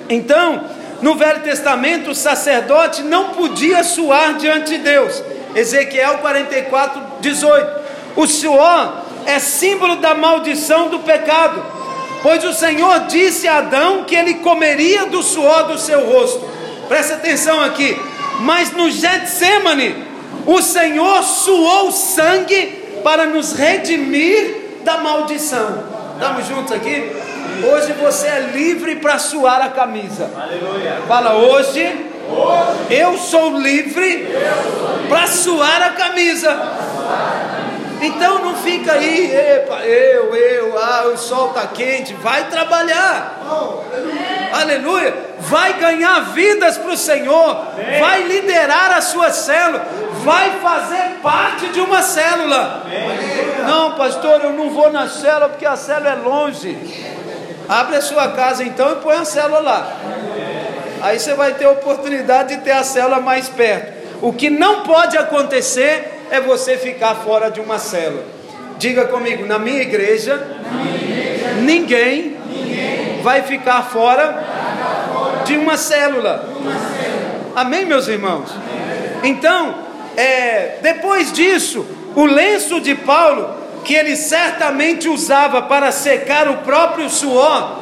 Então, 0.09 0.65
no 1.01 1.15
Velho 1.15 1.41
Testamento, 1.41 2.11
o 2.11 2.15
sacerdote 2.15 3.03
não 3.03 3.31
podia 3.31 3.83
suar 3.85 4.35
diante 4.35 4.77
de 4.77 4.79
Deus. 4.79 5.23
Ezequiel 5.55 6.19
44, 6.19 7.01
18. 7.21 7.81
O 8.17 8.27
suor 8.27 9.03
é 9.27 9.39
símbolo 9.39 9.97
da 9.97 10.15
maldição 10.15 10.89
do 10.89 10.99
pecado, 11.01 11.63
pois 12.23 12.45
o 12.45 12.53
Senhor 12.53 13.07
disse 13.07 13.49
a 13.49 13.59
Adão 13.59 14.05
que 14.05 14.15
ele 14.15 14.35
comeria 14.35 15.07
do 15.07 15.23
suor 15.23 15.65
do 15.65 15.79
seu 15.79 16.07
rosto. 16.11 16.49
Presta 16.89 17.15
atenção 17.15 17.63
aqui. 17.63 17.99
Mas 18.41 18.73
no 18.73 18.91
Getsemane, 18.91 20.05
o 20.47 20.63
Senhor 20.63 21.23
suou 21.23 21.93
sangue 21.93 23.01
para 23.03 23.27
nos 23.27 23.53
redimir 23.53 24.81
da 24.83 24.99
maldição. 24.99 25.85
Estamos 26.15 26.47
juntos 26.47 26.73
aqui? 26.73 27.13
Hoje 27.63 27.93
você 27.93 28.27
é 28.27 28.51
livre 28.55 28.97
para 28.97 29.19
suar 29.19 29.61
a 29.61 29.69
camisa. 29.69 30.31
Aleluia. 30.35 30.99
Fala 31.07 31.35
hoje, 31.35 31.81
hoje 32.29 32.95
eu 32.95 33.19
sou 33.19 33.59
livre 33.59 34.29
para 35.09 35.27
suar 35.27 35.83
a 35.83 35.91
camisa. 35.91 36.51
Então 38.01 38.39
não 38.39 38.57
fica 38.57 38.93
aí, 38.93 39.31
epa, 39.31 39.81
eu, 39.85 40.35
eu, 40.35 40.79
ah, 40.79 41.11
o 41.13 41.19
sol 41.19 41.49
está 41.49 41.67
quente, 41.67 42.15
vai 42.15 42.49
trabalhar. 42.49 43.41
Aleluia. 44.53 45.31
Vai 45.41 45.75
ganhar 45.75 46.33
vidas 46.33 46.79
para 46.79 46.93
o 46.93 46.97
Senhor, 46.97 47.67
vai 47.99 48.23
liderar 48.23 48.93
a 48.93 49.01
sua 49.01 49.31
célula, 49.31 49.85
vai 50.23 50.59
fazer 50.61 51.19
parte 51.23 51.69
de 51.69 51.81
uma 51.81 52.03
célula. 52.03 52.85
Não, 53.67 53.93
pastor, 53.93 54.41
eu 54.45 54.53
não 54.53 54.71
vou 54.71 54.91
na 54.93 55.09
célula 55.09 55.49
porque 55.49 55.67
a 55.67 55.77
célula 55.77 56.11
é 56.11 56.15
longe. 56.17 56.77
Abre 57.69 57.97
a 57.97 58.03
sua 58.03 58.29
casa 58.33 58.65
então 58.65 58.93
e 58.93 58.97
põe 58.97 59.17
a 59.17 59.25
célula 59.25 59.61
lá. 59.61 59.97
Aí 61.03 61.19
você 61.19 61.35
vai 61.35 61.55
ter 61.55 61.67
a 61.67 61.71
oportunidade 61.71 62.57
de 62.57 62.63
ter 62.63 62.73
a 62.73 62.85
célula 62.85 63.21
mais 63.21 63.49
perto. 63.49 64.01
O 64.21 64.33
que 64.33 64.51
não 64.51 64.83
pode 64.83 65.17
acontecer 65.17 66.10
é 66.31 66.41
você 66.41 66.77
ficar 66.77 67.17
fora 67.17 67.51
de 67.51 67.61
uma 67.61 67.79
célula. 67.79 68.25
Diga 68.79 69.07
comigo, 69.07 69.45
na 69.45 69.59
minha 69.59 69.83
igreja, 69.83 70.37
na 70.37 70.83
minha 70.83 70.97
igreja 70.97 71.53
ninguém, 71.61 72.37
ninguém, 72.47 73.21
vai 73.23 73.43
ficar 73.43 73.83
fora, 73.83 74.43
de 75.45 75.57
uma 75.57 75.77
célula. 75.77 76.49
Amém, 77.55 77.85
meus 77.85 78.09
irmãos? 78.09 78.51
Então, 79.23 79.75
é, 80.17 80.79
depois 80.81 81.33
disso, 81.33 81.85
o 82.15 82.25
lenço 82.25 82.81
de 82.81 82.95
Paulo, 82.95 83.55
que 83.85 83.95
ele 83.95 84.17
certamente 84.17 85.09
usava 85.09 85.63
para 85.63 85.91
secar 85.91 86.49
o 86.49 86.59
próprio 86.59 87.11
suor, 87.11 87.81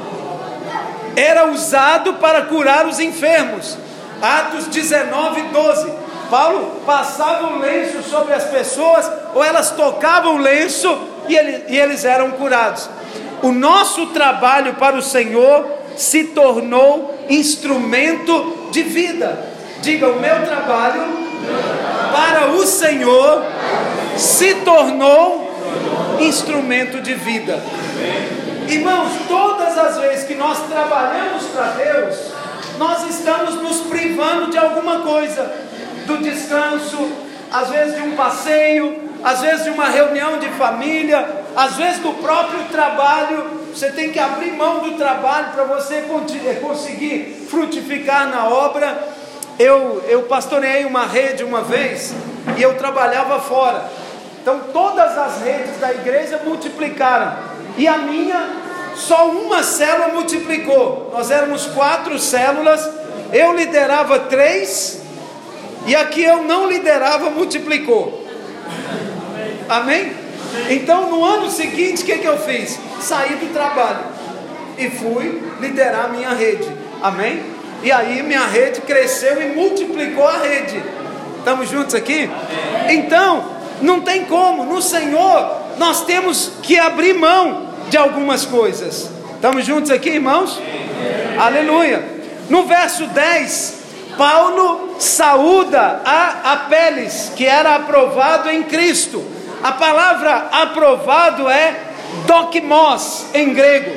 era 1.15 1.51
usado 1.51 2.15
para 2.15 2.43
curar 2.43 2.87
os 2.87 2.99
enfermos. 2.99 3.77
Atos 4.23 4.67
19, 4.67 5.43
12. 5.43 6.08
Paulo 6.31 6.83
passava 6.85 7.49
o 7.49 7.59
lenço 7.59 8.03
sobre 8.03 8.35
as 8.35 8.45
pessoas, 8.45 9.11
ou 9.35 9.43
elas 9.43 9.71
tocavam 9.71 10.37
o 10.37 10.39
lenço 10.39 10.99
e, 11.29 11.37
ele, 11.37 11.65
e 11.69 11.79
eles 11.79 12.05
eram 12.05 12.33
curados. 12.33 12.89
O 13.43 13.53
nosso 13.53 14.07
trabalho 14.07 14.75
para 14.75 14.97
o 14.97 15.03
Senhor 15.03 15.67
se 15.97 16.25
tornou 16.25 17.15
instrumento 17.29 18.69
de 18.71 18.83
vida. 18.83 19.39
Diga, 19.81 20.09
o 20.09 20.21
meu 20.21 20.45
trabalho 20.45 21.03
para 22.13 22.51
o 22.53 22.67
Senhor 22.67 23.45
se 24.17 24.55
tornou 24.57 25.49
instrumento 26.21 27.01
de 27.01 27.15
vida. 27.15 27.63
Irmãos, 28.69 29.13
todas 29.29 29.79
as 29.79 29.99
vezes 29.99 30.25
que 30.27 30.35
nós 30.35 30.59
trabalhamos 30.69 31.45
para 31.45 31.69
Deus, 31.71 32.17
nós 32.77 33.09
estamos 33.09 33.55
nos 33.63 33.81
privando 33.83 34.51
de 34.51 34.59
alguma 34.59 35.01
coisa 35.01 35.69
do 36.09 36.17
descanso, 36.19 36.97
às 37.53 37.69
vezes 37.69 37.95
de 37.95 38.03
um 38.03 38.17
passeio, 38.17 39.09
às 39.23 39.41
vezes 39.41 39.65
de 39.65 39.71
uma 39.71 39.89
reunião 39.89 40.39
de 40.39 40.49
família, 40.51 41.45
às 41.55 41.77
vezes 41.77 41.99
do 41.99 42.15
próprio 42.15 42.65
trabalho. 42.71 43.59
Você 43.73 43.91
tem 43.91 44.11
que 44.11 44.19
abrir 44.19 44.53
mão 44.53 44.81
do 44.81 44.97
trabalho 44.97 45.53
para 45.53 45.65
você 45.65 45.97
eh, 45.97 46.59
conseguir 46.61 47.47
frutificar 47.49 48.29
na 48.29 48.49
obra. 48.49 49.17
Eu, 49.59 50.03
eu 50.09 50.23
pastoreei 50.23 50.85
uma 50.85 51.05
rede 51.05 51.45
uma 51.45 51.63
vez 51.63 52.15
e 52.57 52.63
eu 52.63 52.77
trabalhava 52.77 53.39
fora. 53.41 53.85
Então 54.41 54.61
todas 54.73 55.17
as 55.19 55.43
redes 55.43 55.79
da 55.79 55.93
igreja 55.93 56.41
multiplicaram. 56.45 57.37
E 57.77 57.87
a 57.87 57.99
minha, 57.99 58.41
só 58.95 59.29
uma 59.29 59.63
célula 59.63 60.09
multiplicou. 60.09 61.11
Nós 61.13 61.31
éramos 61.31 61.67
quatro 61.67 62.19
células, 62.19 62.89
eu 63.33 63.55
liderava 63.55 64.21
três 64.21 65.08
e 65.89 65.97
a 65.97 66.05
que 66.05 66.23
eu 66.23 66.45
não 66.45 66.69
liderava 66.69 67.31
multiplicou. 67.31 68.23
Amém? 69.67 70.13
Então 70.69 71.11
no 71.11 71.25
ano 71.25 71.51
seguinte, 71.51 72.03
o 72.03 72.05
que, 72.05 72.19
que 72.19 72.29
eu 72.29 72.39
fiz? 72.39 72.79
Saí 73.01 73.37
do 73.37 73.51
trabalho 73.55 74.01
e 74.77 74.91
fui 74.91 75.43
liderar 75.61 76.05
a 76.05 76.09
minha 76.09 76.29
rede. 76.35 76.69
Amém? 77.03 77.43
E 77.83 77.91
aí 77.91 78.23
minha 78.23 78.45
rede 78.45 78.83
cresceu 78.83 79.41
e 79.41 79.55
multiplicou 79.55 80.29
a 80.29 80.37
rede. 80.37 80.83
Estamos 81.39 81.71
juntos 81.71 81.95
aqui? 81.95 82.29
Então, 82.91 83.51
não 83.81 84.03
tem 84.03 84.27
como, 84.27 84.65
no 84.65 84.83
Senhor 84.83 85.57
nós 85.79 86.05
temos 86.05 86.53
que 86.63 86.79
abrir 86.79 87.15
mão 87.15 87.69
de 87.89 87.97
algumas 87.97 88.45
coisas. 88.45 89.11
Estamos 89.35 89.65
juntos 89.65 89.91
aqui, 89.91 90.11
irmãos? 90.11 90.61
Aleluia. 91.39 92.05
No 92.51 92.65
verso 92.65 93.07
10, 93.07 93.78
Paulo 94.19 94.97
saúda 94.99 96.03
a 96.05 96.53
Apeles, 96.53 97.33
que 97.37 97.47
era 97.47 97.77
aprovado 97.77 98.51
em 98.51 98.65
Cristo. 98.65 99.25
A 99.63 99.71
palavra 99.71 100.49
aprovado 100.51 101.49
é 101.49 101.75
dokimos 102.27 103.27
em 103.33 103.55
grego. 103.55 103.97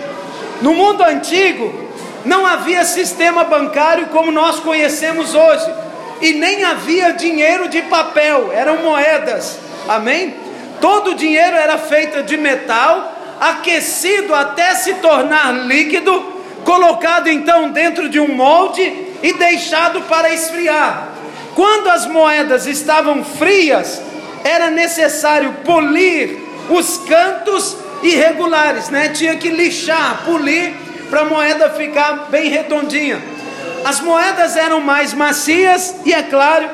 No 0.61 0.76
mundo 0.76 1.03
antigo, 1.03 1.89
não 2.24 2.45
havia 2.45 2.86
sistema 2.86 3.43
bancário 3.45 4.07
como 4.07 4.32
nós 4.32 4.59
conhecemos 4.59 5.34
hoje, 5.34 5.74
e 6.22 6.34
nem 6.34 6.63
havia 6.63 7.13
dinheiro 7.13 7.67
de 7.67 7.82
papel, 7.82 8.51
eram 8.53 8.78
moedas. 8.78 9.57
Amém? 9.88 10.36
Todo 10.80 11.11
o 11.11 11.15
dinheiro 11.15 11.57
era 11.57 11.80
feito 11.80 12.22
de 12.22 12.38
metal, 12.38 13.11
aquecido 13.39 14.36
até 14.36 14.76
se 14.76 14.93
tornar 14.95 15.51
líquido, 15.65 16.13
colocado 16.63 17.28
então 17.28 17.72
dentro 17.72 18.07
de 18.07 18.19
um 18.19 18.36
molde 18.36 19.11
e 19.22 19.34
deixado 19.34 20.01
para 20.01 20.34
esfriar. 20.34 21.09
Quando 21.55 21.89
as 21.89 22.05
moedas 22.05 22.65
estavam 22.65 23.24
frias, 23.24 24.01
era 24.43 24.69
necessário 24.69 25.53
polir 25.65 26.39
os 26.69 26.97
cantos 26.99 27.78
irregulares, 28.01 28.89
né? 28.89 29.09
Tinha 29.09 29.36
que 29.36 29.49
lixar, 29.49 30.24
polir 30.26 30.74
para 31.09 31.22
a 31.22 31.26
moeda 31.26 31.69
ficar 31.69 32.28
bem 32.30 32.49
redondinha. 32.49 33.22
As 33.84 33.99
moedas 33.99 34.55
eram 34.55 34.80
mais 34.80 35.13
macias 35.13 35.95
e, 36.05 36.13
é 36.13 36.24
claro, 36.24 36.69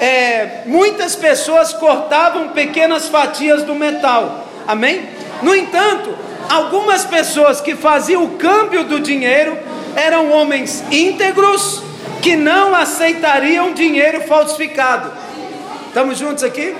é, 0.00 0.62
muitas 0.66 1.14
pessoas 1.14 1.72
cortavam 1.72 2.48
pequenas 2.48 3.08
fatias 3.08 3.62
do 3.62 3.74
metal. 3.74 4.46
Amém? 4.66 5.08
No 5.42 5.54
entanto, 5.54 6.14
algumas 6.48 7.04
pessoas 7.04 7.60
que 7.60 7.74
faziam 7.74 8.24
o 8.24 8.30
câmbio 8.30 8.84
do 8.84 9.00
dinheiro 9.00 9.56
eram 9.96 10.30
homens 10.30 10.84
íntegros 10.90 11.82
que 12.22 12.36
não 12.36 12.74
aceitariam 12.74 13.72
dinheiro 13.72 14.20
falsificado. 14.22 15.10
Estamos 15.88 16.18
juntos 16.18 16.44
aqui? 16.44 16.76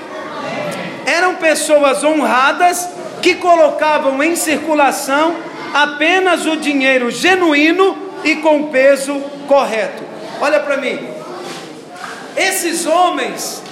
Eram 1.07 1.37
pessoas 1.37 2.05
honradas 2.05 2.89
que 3.23 3.37
colocavam 3.37 4.23
em 4.23 4.37
circulação 4.37 5.35
apenas 5.73 6.47
o 6.47 6.57
dinheiro 6.57 7.11
genuíno 7.11 7.97
e 8.23 8.37
com 8.37 8.65
peso 8.65 9.19
correto. 9.49 10.05
Olha 10.41 10.61
para 10.61 10.77
mim. 10.77 11.09
Esses 12.37 12.85
homens, 12.85 13.63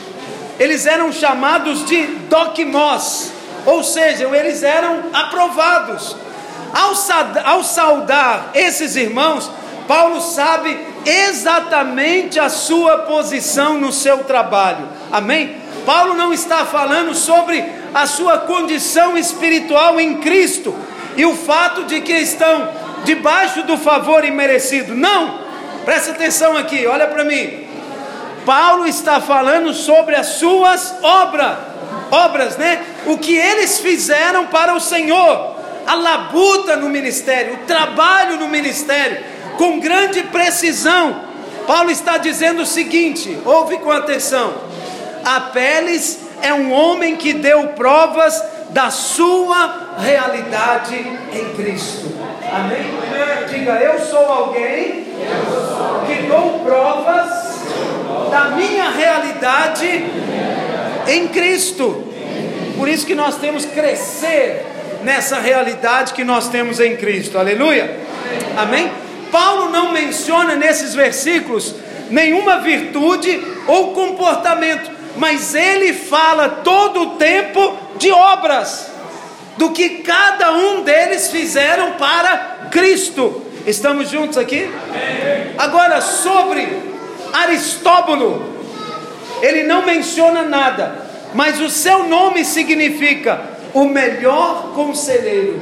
eles 0.59 0.87
eram 0.87 1.13
chamados 1.13 1.85
de 1.85 2.07
dokimos, 2.31 3.31
ou 3.67 3.85
seja, 3.85 4.25
eles 4.35 4.63
eram 4.63 5.05
aprovados. 5.13 6.17
Ao, 6.75 6.93
ao 7.45 7.63
saudar 7.63 8.51
esses 8.55 8.97
irmãos, 8.97 9.51
Paulo 9.87 10.21
sabe 10.21 10.77
exatamente 11.07 12.41
a 12.41 12.49
sua 12.49 12.99
posição 12.99 13.79
no 13.79 13.93
seu 13.93 14.25
trabalho. 14.25 14.89
Amém? 15.13 15.57
Paulo 15.87 16.15
não 16.15 16.33
está 16.33 16.65
falando 16.65 17.15
sobre 17.15 17.65
a 17.93 18.07
sua 18.07 18.39
condição 18.39 19.17
espiritual 19.17 20.01
em 20.01 20.19
Cristo, 20.19 20.75
e 21.17 21.25
o 21.25 21.37
fato 21.37 21.85
de 21.85 22.01
que 22.01 22.13
estão 22.13 22.69
debaixo 23.05 23.63
do 23.63 23.77
favor 23.77 24.25
imerecido. 24.25 24.95
Não, 24.95 25.39
presta 25.85 26.13
atenção 26.13 26.57
aqui, 26.57 26.87
olha 26.87 27.07
para 27.07 27.25
mim. 27.25 27.65
Paulo 28.45 28.87
está 28.87 29.21
falando 29.21 29.73
sobre 29.73 30.17
as 30.17 30.27
suas 30.27 30.95
obras, 31.03 31.57
obras, 32.11 32.57
né? 32.57 32.83
O 33.07 33.17
que 33.17 33.37
eles 33.37 33.79
fizeram 33.79 34.47
para 34.47 34.75
o 34.75 34.81
Senhor, 34.81 35.54
a 35.87 35.95
labuta 35.95 36.77
no 36.77 36.89
ministério, 36.89 37.55
o 37.55 37.67
trabalho 37.67 38.37
no 38.37 38.49
ministério, 38.49 39.19
com 39.57 39.81
grande 39.81 40.23
precisão. 40.25 41.23
Paulo 41.67 41.91
está 41.91 42.19
dizendo 42.19 42.63
o 42.63 42.67
seguinte: 42.67 43.39
ouve 43.45 43.79
com 43.79 43.91
atenção. 43.91 44.55
Apeles 45.25 46.21
é 46.43 46.53
um 46.53 46.73
homem 46.73 47.17
que 47.17 47.33
deu 47.33 47.69
provas 47.69 48.43
da 48.71 48.91
sua 48.91 49.97
realidade 49.99 50.97
em 51.33 51.55
Cristo. 51.55 52.13
Amém? 52.53 52.85
Diga, 53.49 53.73
eu 53.75 54.01
sou 54.05 54.27
alguém 54.27 55.05
que 56.07 56.23
dou 56.29 56.61
provas 56.61 57.55
da 58.31 58.51
minha 58.51 58.91
realidade 58.91 60.05
em 61.07 61.29
Cristo. 61.29 62.05
Por 62.77 62.89
isso 62.89 63.07
que 63.07 63.15
nós 63.15 63.37
temos 63.37 63.65
que 63.65 63.73
crescer 63.73 64.74
nessa 65.05 65.39
realidade 65.39 66.15
que 66.15 66.25
nós 66.25 66.49
temos 66.49 66.81
em 66.81 66.97
Cristo. 66.97 67.39
Aleluia. 67.39 67.97
Amém? 68.57 68.91
Paulo 69.31 69.71
não 69.71 69.93
menciona 69.93 70.57
nesses 70.57 70.95
versículos 70.95 71.75
nenhuma 72.11 72.61
virtude 72.61 73.41
ou 73.67 73.93
comportamento, 73.93 74.91
mas 75.17 75.55
ele 75.55 75.93
fala 75.93 76.49
todo 76.49 77.03
o 77.03 77.11
tempo 77.17 77.77
de 77.97 78.11
obras, 78.11 78.91
do 79.57 79.71
que 79.71 79.99
cada 79.99 80.53
um 80.53 80.83
deles 80.83 81.31
fizeram 81.31 81.93
para 81.93 82.69
Cristo. 82.71 83.43
Estamos 83.67 84.11
juntos 84.11 84.37
aqui? 84.37 84.69
Agora, 85.57 86.01
sobre 86.01 86.67
Aristóbulo, 87.33 88.53
ele 89.41 89.63
não 89.63 89.85
menciona 89.85 90.43
nada, 90.43 91.07
mas 91.35 91.61
o 91.61 91.71
seu 91.71 92.05
nome 92.05 92.45
significa 92.45 93.54
o 93.75 93.85
melhor 93.87 94.73
conselheiro. 94.75 95.61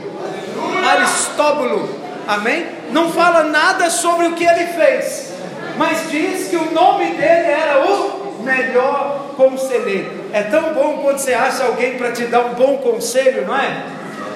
Aristóbulo, 0.86 1.88
amém? 2.28 2.66
Não 2.90 3.10
fala 3.10 3.44
nada 3.44 3.88
sobre 3.90 4.26
o 4.26 4.34
que 4.34 4.44
ele 4.44 4.66
fez, 4.66 5.32
mas 5.76 6.10
diz 6.10 6.48
que 6.48 6.56
o 6.56 6.72
nome 6.72 7.06
dele 7.06 7.48
era 7.48 7.84
o 7.84 8.42
melhor 8.42 9.32
conselheiro. 9.36 10.24
É 10.32 10.42
tão 10.42 10.74
bom 10.74 10.98
quando 11.02 11.18
você 11.18 11.32
acha 11.32 11.64
alguém 11.64 11.96
para 11.96 12.12
te 12.12 12.24
dar 12.24 12.40
um 12.40 12.54
bom 12.54 12.78
conselho, 12.78 13.46
não 13.46 13.56
é? 13.56 13.84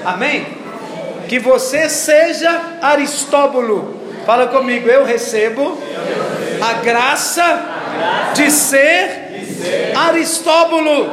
Amém? 0.04 0.46
Que 1.28 1.38
você 1.38 1.88
seja 1.88 2.78
Aristóbulo. 2.80 3.94
Fala 4.24 4.46
comigo, 4.48 4.88
eu 4.88 5.04
recebo 5.04 5.78
a 6.60 6.72
graça 6.82 7.60
de 8.34 8.50
ser 8.50 9.92
Aristóbulo. 9.94 11.10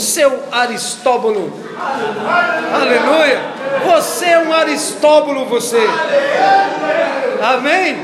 Seu 0.00 0.42
Aristóbulo. 0.50 1.52
Aleluia. 2.74 3.40
Você 3.84 4.24
é 4.26 4.38
um 4.38 4.52
Aristóbulo, 4.52 5.44
você. 5.44 5.80
Amém? 7.42 7.96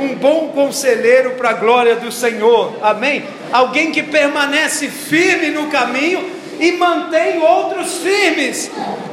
Um 0.00 0.14
bom 0.16 0.48
conselheiro 0.48 1.30
para 1.32 1.50
a 1.50 1.54
glória 1.54 1.96
do 1.96 2.10
Senhor. 2.10 2.74
Amém? 2.82 3.24
Alguém 3.52 3.92
que 3.92 4.02
permanece 4.02 4.88
firme 4.88 5.50
no 5.50 5.68
caminho 5.68 6.30
e 6.58 6.72
mantém 6.72 7.40
outros 7.40 7.98
firmes, 7.98 8.70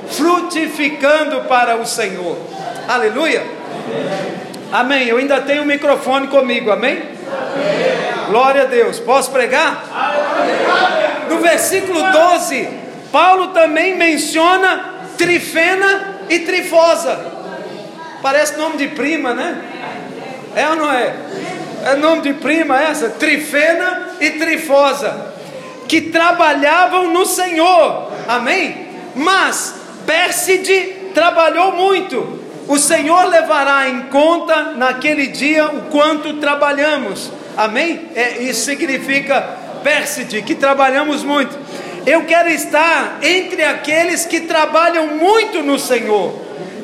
frutificando 0.10 1.42
para 1.42 1.76
o 1.78 1.86
Senhor. 1.86 2.38
Aleluia. 2.88 3.44
Amém. 4.72 5.08
Eu 5.08 5.18
ainda 5.18 5.42
tenho 5.42 5.64
o 5.64 5.66
microfone 5.66 6.28
comigo. 6.28 6.72
Amém? 6.72 7.02
Glória 8.28 8.64
a 8.64 8.66
Deus. 8.66 9.00
Posso 9.00 9.32
pregar? 9.32 9.86
No 11.30 11.40
versículo 11.40 12.02
12, 12.12 12.70
Paulo 13.12 13.48
também 13.48 13.96
menciona 13.98 14.94
Trifena 15.18 16.20
e 16.30 16.40
Trifosa. 16.40 17.34
Parece 18.22 18.58
nome 18.58 18.78
de 18.78 18.88
prima, 18.90 19.34
né? 19.34 19.62
É 20.56 20.68
ou 20.70 20.76
não 20.76 20.92
é? 20.92 21.14
É 21.86 21.96
nome 21.96 22.24
de 22.24 22.34
prima 22.34 22.82
essa? 22.82 23.10
Trifena 23.10 24.10
e 24.20 24.32
Trifosa, 24.32 25.34
que 25.88 26.02
trabalhavam 26.02 27.12
no 27.12 27.26
Senhor, 27.26 28.12
amém? 28.28 28.88
Mas 29.14 29.76
Pérside 30.06 31.12
trabalhou 31.14 31.74
muito. 31.74 32.40
O 32.68 32.80
Senhor 32.80 33.26
levará 33.28 33.88
em 33.88 34.04
conta 34.04 34.72
naquele 34.72 35.28
dia 35.28 35.68
o 35.68 35.84
quanto 35.84 36.34
trabalhamos, 36.38 37.32
amém? 37.56 38.10
É, 38.16 38.42
isso 38.42 38.66
significa 38.66 39.65
Pérside, 39.86 40.42
que 40.42 40.56
trabalhamos 40.56 41.24
muito. 41.24 41.56
Eu 42.08 42.26
quero 42.26 42.50
estar 42.50 43.20
entre 43.22 43.64
aqueles 43.64 44.26
que 44.26 44.40
trabalham 44.42 45.16
muito 45.16 45.62
no 45.62 45.78
Senhor. 45.78 46.34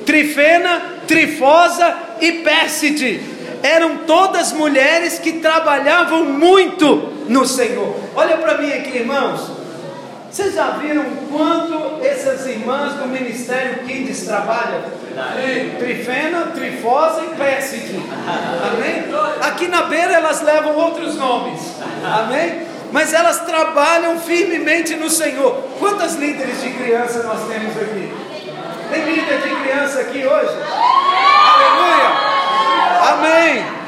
Trifena, 0.06 1.00
Trifosa 1.08 1.96
e 2.22 2.32
Pérside 2.44 3.20
eram 3.64 3.98
todas 4.06 4.54
mulheres 4.54 5.18
que 5.18 5.34
trabalhavam 5.34 6.26
muito 6.26 7.26
no 7.28 7.44
Senhor. 7.44 7.96
Olha 8.16 8.38
para 8.38 8.60
mim 8.60 8.72
aqui, 8.72 8.98
irmãos. 9.00 9.50
Vocês 10.32 10.54
já 10.54 10.72
viram 10.72 11.04
quanto 11.30 12.06
essas 12.06 12.46
irmãs 12.46 12.94
do 12.94 13.08
Ministério 13.08 13.80
Kids 13.80 14.26
trabalham? 14.26 14.84
Trifena, 15.80 16.52
Trifosa 16.54 17.24
e 17.26 17.36
Pésside. 17.36 18.00
Amém? 18.72 19.06
Aqui 19.42 19.68
na 19.68 19.84
beira 19.84 20.14
elas 20.14 20.42
levam 20.42 20.76
outros 20.76 21.16
nomes. 21.16 21.62
Amém? 22.04 22.71
Mas 22.92 23.14
elas 23.14 23.40
trabalham 23.46 24.20
firmemente 24.20 24.96
no 24.96 25.10
Senhor. 25.10 25.64
Quantas 25.80 26.16
líderes 26.16 26.62
de 26.62 26.70
criança 26.72 27.24
nós 27.24 27.48
temos 27.48 27.78
aqui? 27.78 28.12
Tem 28.90 29.04
líder 29.06 29.42
de 29.42 29.56
criança 29.56 30.02
aqui 30.02 30.26
hoje? 30.26 30.58
Aleluia! 31.54 32.32
Amém. 33.14 33.82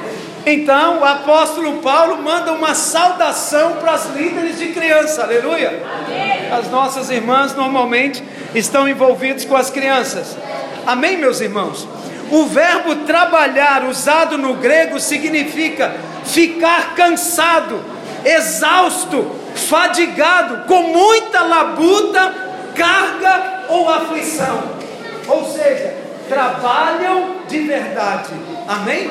Então 0.46 1.00
o 1.00 1.06
apóstolo 1.06 1.78
Paulo 1.82 2.22
manda 2.22 2.52
uma 2.52 2.74
saudação 2.74 3.74
para 3.74 3.94
as 3.94 4.14
líderes 4.14 4.58
de 4.60 4.68
criança, 4.68 5.24
aleluia. 5.24 5.82
As 6.52 6.70
nossas 6.70 7.10
irmãs 7.10 7.56
normalmente 7.56 8.24
estão 8.54 8.88
envolvidos 8.88 9.46
com 9.46 9.56
as 9.56 9.70
crianças. 9.70 10.38
Amém, 10.86 11.18
meus 11.18 11.40
irmãos? 11.40 11.88
O 12.30 12.46
verbo 12.46 12.96
trabalhar, 13.06 13.86
usado 13.86 14.38
no 14.38 14.56
grego, 14.56 15.00
significa 15.00 15.96
ficar 16.26 16.94
cansado, 16.96 17.80
exausto, 18.26 19.32
fadigado, 19.56 20.66
com 20.68 20.84
muita 20.84 21.42
labuta, 21.44 22.34
carga 22.76 23.66
ou 23.70 23.90
aflição. 23.90 24.64
Ou 25.28 25.46
seja, 25.46 25.96
trabalham 26.28 27.38
de 27.48 27.60
verdade. 27.60 28.32
Amém? 28.68 29.10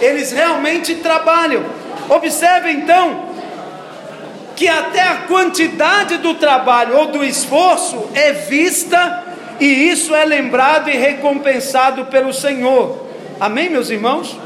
Eles 0.00 0.32
realmente 0.32 0.96
trabalham. 0.96 1.64
Observe 2.08 2.70
então 2.70 3.32
que 4.56 4.68
até 4.68 5.02
a 5.02 5.16
quantidade 5.28 6.18
do 6.18 6.34
trabalho 6.34 6.96
ou 6.96 7.06
do 7.06 7.24
esforço 7.24 8.10
é 8.14 8.32
vista 8.32 9.24
e 9.60 9.90
isso 9.90 10.14
é 10.14 10.24
lembrado 10.24 10.88
e 10.88 10.96
recompensado 10.96 12.06
pelo 12.06 12.32
Senhor. 12.32 13.06
Amém, 13.38 13.68
meus 13.70 13.90
irmãos? 13.90 14.36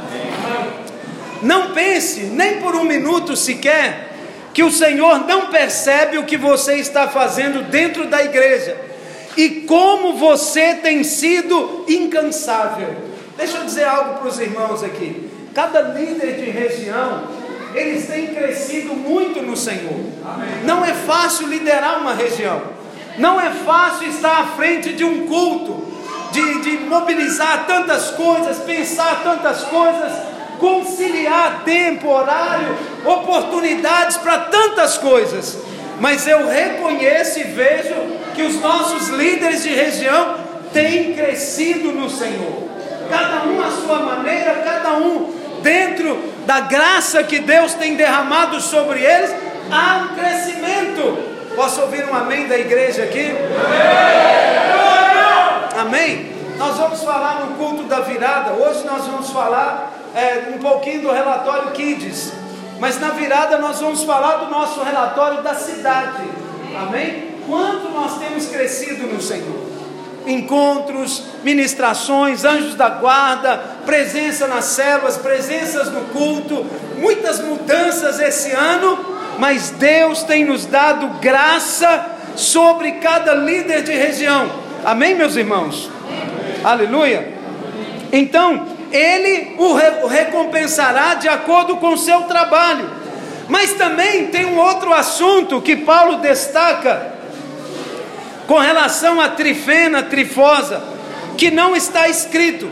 Não 1.43 1.73
pense, 1.73 2.21
nem 2.21 2.61
por 2.61 2.75
um 2.75 2.85
minuto 2.85 3.37
sequer, 3.37 4.13
que 4.53 4.63
o 4.63 4.71
Senhor 4.71 5.27
não 5.27 5.47
percebe 5.47 6.17
o 6.17 6.25
que 6.25 6.37
você 6.37 6.77
está 6.77 7.09
fazendo 7.09 7.71
dentro 7.71 8.07
da 8.07 8.25
igreja 8.25 8.77
e 9.37 9.63
como 9.67 10.15
você 10.15 10.75
tem 10.75 11.05
sido 11.05 11.85
incansável. 11.87 12.97
Deixa 13.37 13.59
eu 13.59 13.65
dizer 13.65 13.85
algo 13.85 14.21
para 14.21 14.29
os 14.29 14.41
irmãos 14.41 14.83
aqui. 14.83 15.31
Cada 15.55 15.81
líder 15.83 16.37
de 16.37 16.51
região, 16.51 17.29
eles 17.75 18.07
têm 18.07 18.29
crescido 18.29 18.95
muito 18.95 19.43
no 19.43 19.57
Senhor. 19.57 20.01
Não 20.65 20.83
é 20.83 20.95
fácil 20.95 21.49
liderar 21.49 22.01
uma 22.01 22.15
região. 22.15 22.63
Não 23.19 23.39
é 23.41 23.51
fácil 23.51 24.09
estar 24.09 24.41
à 24.41 24.47
frente 24.57 24.95
de 24.95 25.05
um 25.05 25.27
culto, 25.27 25.87
de, 26.33 26.61
de 26.61 26.79
mobilizar 26.85 27.67
tantas 27.67 28.11
coisas, 28.11 28.59
pensar 28.59 29.23
tantas 29.23 29.65
coisas, 29.65 30.13
conciliar 30.59 31.63
tempo, 31.65 32.09
horário, 32.09 32.77
oportunidades 33.05 34.17
para 34.19 34.39
tantas 34.39 34.99
coisas. 34.99 35.59
Mas 36.01 36.27
eu 36.27 36.47
reconheço 36.47 37.41
e 37.41 37.45
vejo 37.45 37.95
que 38.35 38.43
os 38.43 38.61
nossos 38.61 39.09
líderes 39.09 39.63
de 39.63 39.71
região 39.71 40.37
têm 40.73 41.15
crescido 41.15 41.93
no 41.93 42.11
Senhor. 42.11 42.67
Cada 43.09 43.45
um 43.45 43.63
à 43.63 43.71
sua 43.71 44.01
maneira, 44.01 44.63
cada 44.65 44.95
um 44.95 45.33
dentro 45.63 46.19
da 46.45 46.61
graça 46.61 47.23
que 47.23 47.39
Deus 47.39 47.75
tem 47.75 47.97
derramado 47.97 48.61
sobre 48.61 49.03
eles, 49.03 49.35
há 49.71 50.05
um 50.05 50.15
crescimento. 50.15 51.37
Posso 51.55 51.81
ouvir 51.81 52.05
um 52.05 52.15
amém 52.15 52.47
da 52.47 52.59
igreja 52.59 53.05
aqui? 53.05 53.33
Amém. 55.79 55.81
amém. 55.81 56.37
Nós 56.59 56.77
vamos 56.77 57.03
falar 57.03 57.47
no 57.47 57.55
culto 57.57 57.85
da 57.85 58.01
virada. 58.01 58.53
Hoje 58.53 58.85
nós 58.85 59.07
vamos 59.07 59.31
falar 59.31 59.96
é, 60.17 60.55
um 60.55 60.59
pouquinho 60.59 61.03
do 61.03 61.13
relatório 61.13 61.73
Kids. 61.73 62.33
Mas 62.81 62.99
na 62.99 63.11
virada 63.11 63.59
nós 63.59 63.81
vamos 63.81 64.03
falar 64.03 64.37
do 64.37 64.51
nosso 64.51 64.83
relatório 64.83 65.43
da 65.43 65.55
cidade. 65.55 66.25
Amém? 66.75 67.37
Quanto 67.47 67.91
nós 67.91 68.19
temos 68.19 68.47
crescido 68.47 69.07
no 69.07 69.21
Senhor? 69.21 69.67
Encontros, 70.27 71.23
ministrações, 71.45 72.45
anjos 72.45 72.75
da 72.75 72.89
guarda, 72.89 73.59
presença 73.85 74.49
nas 74.49 74.65
células, 74.65 75.19
presenças 75.19 75.93
no 75.93 76.01
culto, 76.07 76.67
muitas 76.99 77.41
mudanças 77.41 78.19
esse 78.19 78.51
ano, 78.51 78.99
mas 79.39 79.71
Deus 79.71 80.25
tem 80.25 80.45
nos 80.45 80.67
dado 80.67 81.21
graça 81.21 82.07
sobre 82.35 82.93
cada 82.93 83.35
líder 83.35 83.85
de 83.85 83.93
região. 83.93 84.51
Amém, 84.85 85.15
meus 85.15 85.37
irmãos? 85.37 85.89
Amém. 86.09 86.61
Aleluia. 86.65 87.35
Então, 88.13 88.76
ele 88.93 89.55
o 89.59 90.07
recompensará 90.07 91.15
de 91.15 91.29
acordo 91.29 91.77
com 91.77 91.95
o 91.95 91.99
seu 91.99 92.23
trabalho. 92.23 92.89
Mas 93.49 93.75
também 93.75 94.27
tem 94.27 94.45
um 94.45 94.59
outro 94.59 94.93
assunto 94.93 95.61
que 95.61 95.77
Paulo 95.77 96.17
destaca 96.17 97.15
com 98.47 98.59
relação 98.59 99.21
a 99.21 99.29
trifena, 99.29 100.03
trifosa, 100.03 100.83
que 101.37 101.51
não 101.51 101.75
está 101.77 102.09
escrito. 102.09 102.69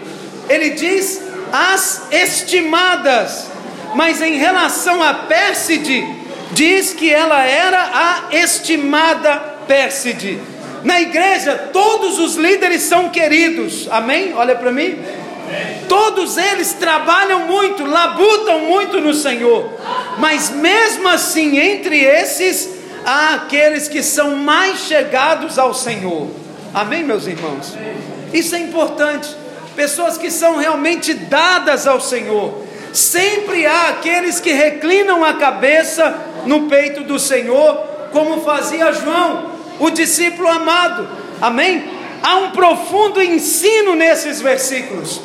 Ele 0.48 0.70
diz 0.70 1.22
as 1.52 2.02
estimadas, 2.10 3.48
mas 3.94 4.20
em 4.20 4.36
relação 4.36 5.02
a 5.02 5.14
Pérside, 5.14 6.04
diz 6.52 6.92
que 6.92 7.12
ela 7.12 7.44
era 7.44 7.90
a 7.92 8.34
estimada 8.34 9.36
Pérside. 9.66 10.38
Na 10.82 11.00
igreja, 11.00 11.70
todos 11.72 12.18
os 12.18 12.36
líderes 12.36 12.82
são 12.82 13.08
queridos, 13.08 13.88
amém? 13.90 14.34
Olha 14.34 14.54
para 14.54 14.70
mim. 14.70 14.98
Todos 15.88 16.36
eles 16.36 16.72
trabalham 16.72 17.40
muito, 17.40 17.84
labutam 17.84 18.60
muito 18.60 19.00
no 19.00 19.14
Senhor, 19.14 19.70
mas 20.18 20.50
mesmo 20.50 21.08
assim, 21.08 21.58
entre 21.58 21.98
esses, 21.98 22.70
há 23.04 23.34
aqueles 23.34 23.88
que 23.88 24.02
são 24.02 24.36
mais 24.36 24.80
chegados 24.80 25.58
ao 25.58 25.74
Senhor. 25.74 26.28
Amém, 26.72 27.04
meus 27.04 27.26
irmãos? 27.26 27.74
Isso 28.32 28.54
é 28.54 28.58
importante. 28.58 29.28
Pessoas 29.76 30.16
que 30.16 30.30
são 30.30 30.56
realmente 30.56 31.14
dadas 31.14 31.86
ao 31.86 32.00
Senhor. 32.00 32.64
Sempre 32.92 33.66
há 33.66 33.88
aqueles 33.88 34.40
que 34.40 34.52
reclinam 34.52 35.24
a 35.24 35.34
cabeça 35.34 36.16
no 36.46 36.68
peito 36.68 37.02
do 37.02 37.18
Senhor, 37.18 37.76
como 38.12 38.42
fazia 38.42 38.92
João, 38.92 39.50
o 39.80 39.90
discípulo 39.90 40.48
amado. 40.48 41.08
Amém? 41.40 41.90
Há 42.22 42.36
um 42.36 42.50
profundo 42.52 43.22
ensino 43.22 43.94
nesses 43.94 44.40
versículos. 44.40 45.20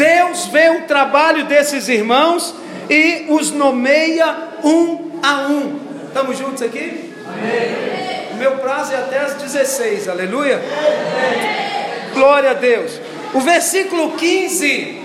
Deus 0.00 0.46
vê 0.46 0.70
o 0.70 0.84
trabalho 0.84 1.44
desses 1.44 1.86
irmãos 1.86 2.54
e 2.88 3.26
os 3.28 3.50
nomeia 3.50 4.34
um 4.64 5.10
a 5.22 5.42
um. 5.42 5.78
Estamos 6.06 6.38
juntos 6.38 6.62
aqui? 6.62 7.12
Amém. 7.26 8.30
O 8.32 8.36
meu 8.36 8.52
prazo 8.52 8.94
é 8.94 8.96
até 8.96 9.18
as 9.18 9.34
16, 9.34 10.08
aleluia. 10.08 10.56
Amém. 10.56 12.14
Glória 12.14 12.52
a 12.52 12.54
Deus. 12.54 12.98
O 13.34 13.40
versículo 13.40 14.12
15, 14.12 15.02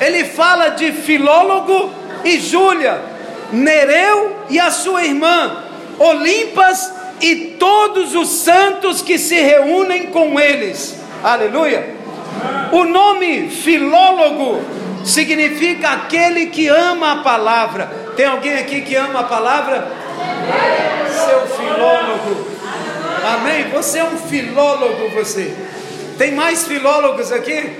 ele 0.00 0.24
fala 0.26 0.68
de 0.68 0.92
Filólogo 0.92 1.92
e 2.24 2.38
Júlia, 2.38 3.02
Nereu 3.50 4.36
e 4.48 4.60
a 4.60 4.70
sua 4.70 5.02
irmã, 5.02 5.64
Olimpas 5.98 6.92
e 7.20 7.56
todos 7.58 8.14
os 8.14 8.28
santos 8.28 9.02
que 9.02 9.18
se 9.18 9.34
reúnem 9.34 10.06
com 10.06 10.38
eles. 10.38 10.94
Aleluia. 11.24 12.01
O 12.72 12.84
nome 12.84 13.48
filólogo 13.48 14.62
significa 15.04 15.90
aquele 15.90 16.46
que 16.46 16.68
ama 16.68 17.12
a 17.12 17.16
palavra. 17.16 17.86
Tem 18.16 18.26
alguém 18.26 18.54
aqui 18.54 18.80
que 18.82 18.94
ama 18.94 19.20
a 19.20 19.24
palavra? 19.24 19.86
Seu 21.08 21.46
filólogo. 21.46 22.46
Amém? 23.34 23.70
Você 23.70 23.98
é 23.98 24.04
um 24.04 24.16
filólogo, 24.16 25.10
você. 25.14 25.54
Tem 26.18 26.32
mais 26.32 26.66
filólogos 26.66 27.32
aqui? 27.32 27.78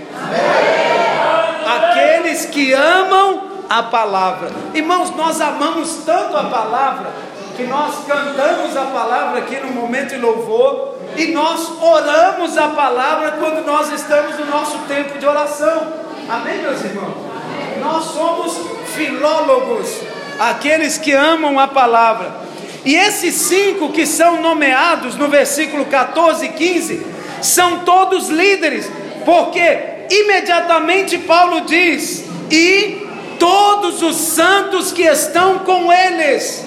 Aqueles 1.66 2.46
que 2.46 2.72
amam 2.72 3.50
a 3.68 3.82
palavra. 3.84 4.50
Irmãos, 4.74 5.14
nós 5.16 5.40
amamos 5.40 6.02
tanto 6.04 6.36
a 6.36 6.44
palavra 6.44 7.10
que 7.56 7.64
nós 7.64 7.94
cantamos 8.06 8.76
a 8.76 8.84
palavra 8.86 9.40
aqui 9.40 9.56
no 9.56 9.72
momento 9.72 10.10
de 10.10 10.18
louvor 10.18 10.91
e 11.16 11.26
nós 11.28 11.70
oramos 11.80 12.56
a 12.56 12.68
palavra 12.68 13.32
quando 13.32 13.64
nós 13.66 13.92
estamos 13.92 14.38
no 14.38 14.46
nosso 14.46 14.78
tempo 14.88 15.18
de 15.18 15.26
oração. 15.26 15.92
Amém, 16.28 16.58
meus 16.58 16.82
irmãos? 16.84 17.14
Nós 17.80 18.04
somos 18.04 18.56
filólogos, 18.94 20.00
aqueles 20.38 20.98
que 20.98 21.12
amam 21.12 21.58
a 21.58 21.68
palavra. 21.68 22.42
E 22.84 22.94
esses 22.94 23.34
cinco 23.34 23.92
que 23.92 24.06
são 24.06 24.40
nomeados 24.40 25.14
no 25.16 25.28
versículo 25.28 25.84
14 25.86 26.46
e 26.46 26.48
15 26.50 27.06
são 27.40 27.80
todos 27.80 28.28
líderes, 28.28 28.90
porque 29.24 30.06
imediatamente 30.10 31.18
Paulo 31.18 31.62
diz: 31.62 32.24
e 32.50 33.06
todos 33.38 34.02
os 34.02 34.16
santos 34.16 34.92
que 34.92 35.02
estão 35.02 35.60
com 35.60 35.92
eles. 35.92 36.64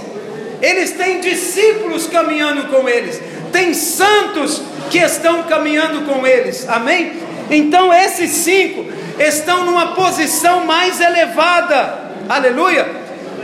Eles 0.61 0.91
têm 0.91 1.19
discípulos 1.19 2.07
caminhando 2.07 2.69
com 2.69 2.87
eles, 2.87 3.21
tem 3.55 3.73
santos 3.73 4.61
que 4.91 4.97
estão 4.97 5.43
caminhando 5.43 6.01
com 6.01 6.27
eles, 6.27 6.67
amém? 6.67 7.13
Então 7.49 7.93
esses 7.93 8.29
cinco 8.31 8.85
estão 9.17 9.65
numa 9.65 9.93
posição 9.93 10.65
mais 10.65 10.99
elevada, 10.99 12.11
aleluia. 12.27 12.85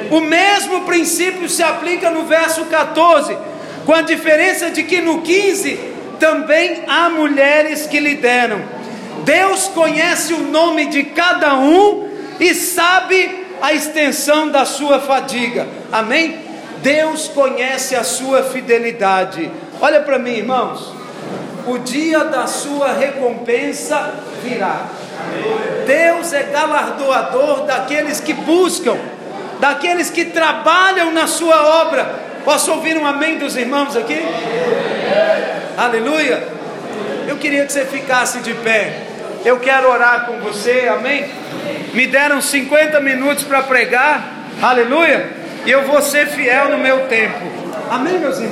O 0.09 0.19
mesmo 0.19 0.81
princípio 0.81 1.47
se 1.47 1.63
aplica 1.63 2.09
no 2.09 2.25
verso 2.25 2.65
14, 2.65 3.37
com 3.85 3.93
a 3.93 4.01
diferença 4.01 4.69
de 4.69 4.83
que 4.83 4.99
no 4.99 5.21
15 5.21 5.79
também 6.19 6.83
há 6.89 7.09
mulheres 7.09 7.87
que 7.87 7.97
lideram. 7.97 8.61
Deus 9.23 9.69
conhece 9.69 10.33
o 10.33 10.39
nome 10.39 10.87
de 10.87 11.03
cada 11.03 11.55
um 11.55 12.09
e 12.37 12.53
sabe 12.53 13.45
a 13.61 13.71
extensão 13.71 14.49
da 14.49 14.65
sua 14.65 14.99
fadiga. 14.99 15.69
Amém? 15.89 16.37
Deus 16.81 17.29
conhece 17.29 17.95
a 17.95 18.03
sua 18.03 18.43
fidelidade. 18.43 19.49
Olha 19.81 20.01
para 20.01 20.19
mim, 20.19 20.35
irmãos. 20.35 20.93
o 21.67 21.77
dia 21.77 22.23
da 22.25 22.47
sua 22.47 22.93
recompensa 22.93 24.13
virá. 24.43 24.87
Deus 25.85 26.33
é 26.33 26.43
galardoador 26.43 27.65
daqueles 27.65 28.19
que 28.19 28.33
buscam, 28.33 28.97
daqueles 29.59 30.09
que 30.09 30.25
trabalham 30.25 31.11
na 31.11 31.27
sua 31.27 31.81
obra. 31.81 32.15
Posso 32.43 32.71
ouvir 32.71 32.97
um 32.97 33.05
amém 33.05 33.37
dos 33.37 33.55
irmãos 33.55 33.95
aqui? 33.95 34.19
Aleluia. 35.77 36.47
Eu 37.27 37.37
queria 37.37 37.65
que 37.65 37.71
você 37.71 37.85
ficasse 37.85 38.39
de 38.39 38.53
pé. 38.55 38.93
Eu 39.45 39.59
quero 39.59 39.89
orar 39.89 40.25
com 40.25 40.39
você, 40.39 40.87
amém? 40.87 41.25
Me 41.93 42.07
deram 42.07 42.41
50 42.41 42.99
minutos 42.99 43.43
para 43.43 43.63
pregar, 43.63 44.23
aleluia, 44.61 45.29
e 45.65 45.71
eu 45.71 45.83
vou 45.83 46.01
ser 46.01 46.27
fiel 46.27 46.69
no 46.69 46.77
meu 46.77 47.07
tempo, 47.07 47.39
amém, 47.89 48.19
meus 48.19 48.39
irmãos? 48.39 48.49